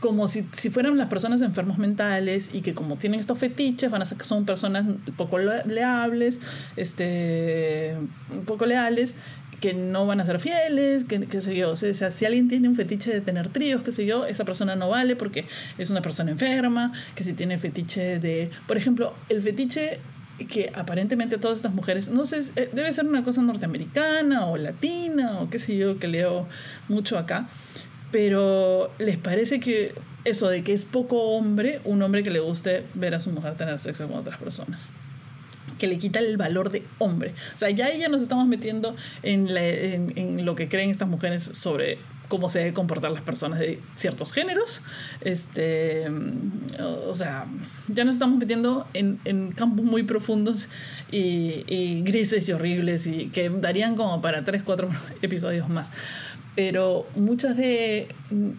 como 0.00 0.28
si, 0.28 0.46
si, 0.52 0.68
fueran 0.68 0.98
las 0.98 1.08
personas 1.08 1.40
enfermos 1.40 1.78
mentales 1.78 2.54
y 2.54 2.60
que 2.60 2.74
como 2.74 2.96
tienen 2.96 3.20
estos 3.20 3.38
fetiches 3.38 3.90
van 3.90 4.02
a 4.02 4.04
ser 4.04 4.18
que 4.18 4.24
son 4.24 4.44
personas 4.44 4.84
poco 5.16 5.38
leables, 5.38 6.42
este, 6.76 7.96
poco 8.44 8.66
leales 8.66 9.16
que 9.64 9.72
no 9.72 10.04
van 10.04 10.20
a 10.20 10.26
ser 10.26 10.40
fieles, 10.40 11.04
que, 11.04 11.24
qué 11.24 11.40
sé 11.40 11.56
yo, 11.56 11.70
o 11.70 11.74
sea, 11.74 12.10
si 12.10 12.26
alguien 12.26 12.48
tiene 12.48 12.68
un 12.68 12.74
fetiche 12.74 13.10
de 13.10 13.22
tener 13.22 13.48
tríos, 13.48 13.82
qué 13.82 13.92
sé 13.92 14.04
yo, 14.04 14.26
esa 14.26 14.44
persona 14.44 14.76
no 14.76 14.90
vale 14.90 15.16
porque 15.16 15.46
es 15.78 15.88
una 15.88 16.02
persona 16.02 16.32
enferma, 16.32 16.92
que 17.14 17.24
si 17.24 17.32
tiene 17.32 17.56
fetiche 17.56 18.18
de, 18.18 18.50
por 18.66 18.76
ejemplo, 18.76 19.14
el 19.30 19.40
fetiche 19.40 20.00
que 20.50 20.70
aparentemente 20.74 21.38
todas 21.38 21.56
estas 21.56 21.72
mujeres, 21.72 22.10
no 22.10 22.26
sé, 22.26 22.42
eh, 22.56 22.68
debe 22.74 22.92
ser 22.92 23.06
una 23.06 23.24
cosa 23.24 23.40
norteamericana 23.40 24.48
o 24.48 24.58
latina 24.58 25.40
o 25.40 25.48
qué 25.48 25.58
sé 25.58 25.74
yo, 25.78 25.98
que 25.98 26.08
leo 26.08 26.46
mucho 26.88 27.16
acá, 27.16 27.48
pero 28.12 28.92
les 28.98 29.16
parece 29.16 29.60
que 29.60 29.94
eso 30.26 30.50
de 30.50 30.62
que 30.62 30.74
es 30.74 30.84
poco 30.84 31.22
hombre, 31.22 31.80
un 31.84 32.02
hombre 32.02 32.22
que 32.22 32.28
le 32.30 32.40
guste 32.40 32.84
ver 32.92 33.14
a 33.14 33.18
su 33.18 33.30
mujer 33.30 33.56
tener 33.56 33.80
sexo 33.80 34.06
con 34.08 34.18
otras 34.18 34.38
personas 34.38 34.90
que 35.78 35.86
le 35.86 35.98
quita 35.98 36.20
el 36.20 36.36
valor 36.36 36.70
de 36.70 36.82
hombre. 36.98 37.34
O 37.54 37.58
sea, 37.58 37.70
ya 37.70 37.94
ya 37.94 38.08
nos 38.08 38.22
estamos 38.22 38.46
metiendo 38.46 38.96
en, 39.22 40.44
lo 40.44 40.54
que 40.54 40.68
creen 40.68 40.90
estas 40.90 41.08
mujeres 41.08 41.42
sobre 41.42 41.98
cómo 42.28 42.48
se 42.48 42.60
deben 42.60 42.74
comportar 42.74 43.10
las 43.10 43.22
personas 43.22 43.58
de 43.58 43.80
ciertos 43.96 44.32
géneros. 44.32 44.82
Este, 45.20 46.06
o 46.78 47.14
sea, 47.14 47.46
ya 47.88 48.04
nos 48.04 48.14
estamos 48.14 48.38
metiendo 48.38 48.86
en, 48.94 49.52
campos 49.52 49.84
muy 49.84 50.02
profundos 50.02 50.68
y, 51.10 52.02
grises 52.02 52.48
y 52.48 52.52
horribles 52.52 53.06
y 53.06 53.28
que 53.28 53.50
darían 53.50 53.96
como 53.96 54.20
para 54.20 54.44
tres, 54.44 54.62
cuatro 54.62 54.88
episodios 55.22 55.68
más. 55.68 55.90
Pero 56.56 57.06
muchas 57.16 57.56
de, 57.56 58.08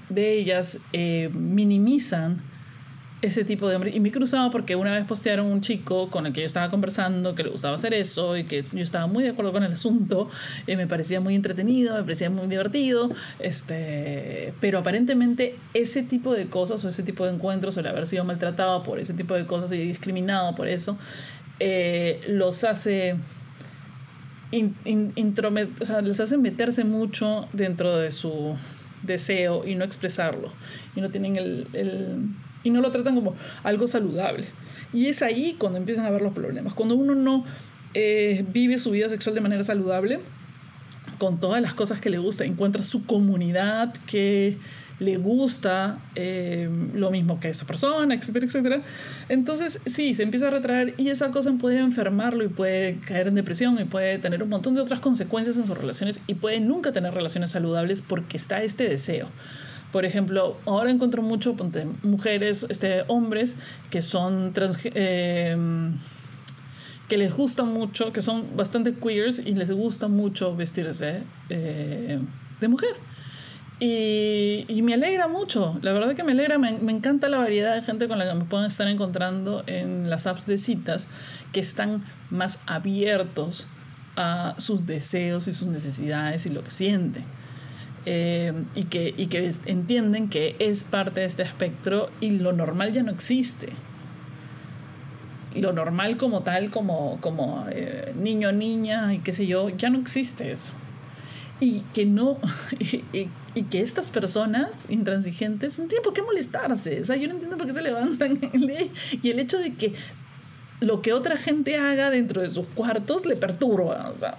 de 0.09 0.33
ellas 0.33 0.81
eh, 0.91 1.29
minimizan 1.33 2.41
ese 3.25 3.45
tipo 3.45 3.67
de 3.67 3.75
hombre. 3.75 3.91
Y 3.93 3.99
me 3.99 4.09
he 4.09 4.11
cruzado 4.11 4.51
porque 4.51 4.75
una 4.75 4.93
vez 4.93 5.05
postearon 5.05 5.47
un 5.47 5.61
chico 5.61 6.09
con 6.09 6.25
el 6.25 6.33
que 6.33 6.41
yo 6.41 6.45
estaba 6.45 6.69
conversando 6.69 7.35
que 7.35 7.43
le 7.43 7.49
gustaba 7.49 7.75
hacer 7.75 7.93
eso 7.93 8.37
y 8.37 8.45
que 8.45 8.63
yo 8.63 8.79
estaba 8.79 9.07
muy 9.07 9.23
de 9.23 9.29
acuerdo 9.29 9.51
con 9.51 9.63
el 9.63 9.73
asunto. 9.73 10.29
Y 10.67 10.75
me 10.75 10.87
parecía 10.87 11.19
muy 11.19 11.35
entretenido, 11.35 11.95
me 11.95 12.01
parecía 12.01 12.29
muy 12.29 12.47
divertido. 12.47 13.09
Este, 13.39 14.53
pero 14.59 14.79
aparentemente 14.79 15.55
ese 15.73 16.03
tipo 16.03 16.33
de 16.33 16.47
cosas 16.47 16.83
o 16.85 16.89
ese 16.89 17.03
tipo 17.03 17.25
de 17.25 17.33
encuentros 17.33 17.77
o 17.77 17.79
el 17.79 17.87
haber 17.87 18.07
sido 18.07 18.23
maltratado 18.23 18.83
por 18.83 18.99
ese 18.99 19.13
tipo 19.13 19.33
de 19.33 19.45
cosas 19.45 19.71
y 19.71 19.77
discriminado 19.77 20.55
por 20.55 20.67
eso, 20.67 20.97
eh, 21.59 22.21
los 22.27 22.63
hace... 22.63 23.15
o 24.51 25.85
sea, 25.85 26.01
les 26.01 26.19
hace 26.19 26.37
meterse 26.37 26.83
mucho 26.83 27.47
dentro 27.53 27.97
de 27.97 28.11
su 28.11 28.55
deseo 29.03 29.65
y 29.65 29.75
no 29.75 29.83
expresarlo. 29.83 30.51
Y 30.95 31.01
no 31.01 31.09
tienen 31.09 31.37
el 31.37 31.67
y 32.65 32.71
no 32.71 32.81
lo 32.81 32.91
tratan 32.91 33.15
como 33.15 33.35
algo 33.63 33.87
saludable. 33.87 34.47
Y 34.91 35.05
es 35.05 35.21
ahí 35.21 35.55
cuando 35.57 35.77
empiezan 35.77 36.05
a 36.05 36.09
ver 36.09 36.21
los 36.21 36.33
problemas. 36.33 36.73
Cuando 36.73 36.95
uno 36.95 37.15
no 37.15 37.45
eh, 37.93 38.43
vive 38.51 38.77
su 38.77 38.91
vida 38.91 39.07
sexual 39.07 39.35
de 39.35 39.41
manera 39.41 39.63
saludable, 39.63 40.19
con 41.17 41.39
todas 41.39 41.61
las 41.61 41.73
cosas 41.73 42.01
que 42.01 42.09
le 42.09 42.17
gusta, 42.17 42.43
encuentra 42.43 42.83
su 42.83 43.05
comunidad 43.05 43.93
que 44.05 44.57
le 44.99 45.17
gusta 45.17 45.99
eh, 46.15 46.69
lo 46.93 47.11
mismo 47.11 47.39
que 47.39 47.49
esa 47.49 47.65
persona, 47.67 48.15
etcétera, 48.15 48.45
etcétera. 48.45 48.81
Entonces, 49.29 49.81
sí, 49.85 50.15
se 50.15 50.23
empieza 50.23 50.47
a 50.47 50.51
retraer 50.51 50.93
y 50.97 51.09
esa 51.09 51.31
cosa 51.31 51.51
puede 51.53 51.79
enfermarlo 51.79 52.43
y 52.43 52.47
puede 52.47 52.99
caer 52.99 53.27
en 53.27 53.35
depresión 53.35 53.79
y 53.79 53.85
puede 53.85 54.17
tener 54.19 54.41
un 54.41 54.49
montón 54.49 54.75
de 54.75 54.81
otras 54.81 54.99
consecuencias 54.99 55.57
en 55.57 55.67
sus 55.67 55.77
relaciones 55.77 56.21
y 56.27 56.35
puede 56.35 56.59
nunca 56.59 56.93
tener 56.93 57.13
relaciones 57.13 57.51
saludables 57.51 58.01
porque 58.01 58.37
está 58.37 58.63
este 58.63 58.87
deseo. 58.87 59.27
Por 59.95 60.03
ejemplo, 60.03 60.57
ahora 60.65 60.91
encuentro 60.91 61.21
mucho 61.21 61.55
mujeres, 62.03 62.65
este, 62.67 63.05
hombres 63.07 63.55
que 63.89 64.01
son 64.01 64.51
trans, 64.51 64.77
eh, 64.83 65.55
que 67.07 67.17
les 67.17 67.33
gusta 67.33 67.63
mucho, 67.63 68.11
que 68.11 68.21
son 68.21 68.57
bastante 68.57 68.93
queers 68.95 69.39
y 69.39 69.55
les 69.55 69.71
gusta 69.71 70.09
mucho 70.09 70.53
vestirse 70.53 71.23
eh, 71.47 72.19
de 72.59 72.67
mujer. 72.67 72.97
Y, 73.79 74.81
me 74.83 74.95
alegra 74.95 75.29
mucho, 75.29 75.79
la 75.81 75.93
verdad 75.93 76.13
que 76.13 76.25
me 76.25 76.33
alegra, 76.33 76.57
me, 76.57 76.73
me, 76.77 76.91
encanta 76.91 77.29
la 77.29 77.37
variedad 77.37 77.73
de 77.73 77.81
gente 77.81 78.09
con 78.09 78.19
la 78.19 78.27
que 78.27 78.35
me 78.37 78.43
pueden 78.43 78.65
estar 78.65 78.89
encontrando 78.89 79.63
en 79.65 80.09
las 80.09 80.27
apps 80.27 80.45
de 80.45 80.57
citas 80.57 81.07
que 81.53 81.61
están 81.61 82.03
más 82.29 82.59
abiertos 82.65 83.65
a 84.17 84.55
sus 84.57 84.85
deseos 84.85 85.47
y 85.47 85.53
sus 85.53 85.69
necesidades 85.69 86.45
y 86.45 86.49
lo 86.49 86.65
que 86.65 86.71
sienten. 86.71 87.23
Eh, 88.07 88.53
y, 88.75 88.83
que, 88.83 89.15
y 89.17 89.27
que 89.27 89.51
entienden 89.65 90.29
que 90.29 90.55
es 90.59 90.83
parte 90.83 91.21
de 91.21 91.25
este 91.25 91.41
espectro 91.41 92.11
y 92.21 92.31
lo 92.31 92.53
normal 92.53 92.93
ya 92.93 93.01
no 93.01 93.11
existe. 93.11 93.69
Lo 95.55 95.73
normal 95.73 96.17
como 96.17 96.41
tal, 96.41 96.69
como, 96.69 97.19
como 97.21 97.65
eh, 97.71 98.13
niño, 98.15 98.51
niña 98.51 99.13
y 99.13 99.19
qué 99.19 99.33
sé 99.33 99.47
yo, 99.47 99.69
ya 99.69 99.89
no 99.89 99.99
existe 99.99 100.51
eso. 100.51 100.73
Y 101.59 101.81
que 101.93 102.05
no, 102.05 102.37
y, 103.13 103.63
que 103.63 103.81
estas 103.81 104.11
personas 104.11 104.87
intransigentes 104.89 105.79
no 105.79 105.85
tienen 105.85 106.03
por 106.03 106.13
qué 106.13 106.21
molestarse. 106.21 107.01
O 107.01 107.05
sea, 107.05 107.15
yo 107.15 107.27
no 107.27 107.35
entiendo 107.35 107.57
por 107.57 107.65
qué 107.65 107.73
se 107.73 107.81
levantan 107.81 108.37
y 109.23 109.29
el 109.31 109.39
hecho 109.39 109.57
de 109.57 109.73
que 109.73 109.93
lo 110.79 111.01
que 111.01 111.13
otra 111.13 111.37
gente 111.37 111.77
haga 111.77 112.09
dentro 112.11 112.41
de 112.41 112.51
sus 112.51 112.67
cuartos 112.67 113.25
le 113.25 113.35
perturba. 113.35 114.11
O 114.13 114.19
sea, 114.19 114.37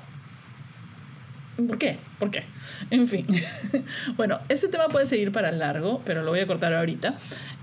¿Por 1.57 1.79
qué? 1.79 1.99
¿Por 2.19 2.31
qué? 2.31 2.45
En 2.91 3.07
fin. 3.07 3.27
bueno, 4.17 4.41
ese 4.49 4.69
tema 4.69 4.89
puede 4.89 5.07
seguir 5.07 5.33
para 5.33 5.53
largo, 5.53 6.03
pero 6.05 6.23
lo 6.23 6.31
voy 6.31 6.41
a 6.41 6.47
cortar 6.47 6.75
ahorita. 6.75 7.17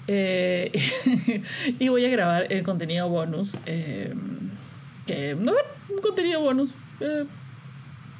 Eh, 0.07 0.71
y 1.79 1.89
voy 1.89 2.05
a 2.05 2.09
grabar 2.09 2.51
el 2.51 2.63
contenido 2.63 3.07
bonus. 3.09 3.55
Eh, 3.65 4.13
que, 5.05 5.35
no 5.35 5.53
un 5.89 6.01
contenido 6.01 6.41
bonus. 6.41 6.71
Eh, 6.99 7.25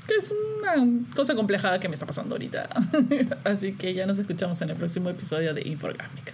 que 0.08 0.16
es 0.16 0.32
una 0.32 1.06
cosa 1.16 1.34
compleja 1.34 1.80
que 1.80 1.88
me 1.88 1.96
está 1.96 2.06
pasando 2.06 2.36
ahorita. 2.36 2.70
Así 3.44 3.74
que 3.74 3.94
ya 3.94 4.06
nos 4.06 4.20
escuchamos 4.20 4.62
en 4.62 4.70
el 4.70 4.76
próximo 4.76 5.10
episodio 5.10 5.54
de 5.54 5.68
Inforgámica. 5.68 6.34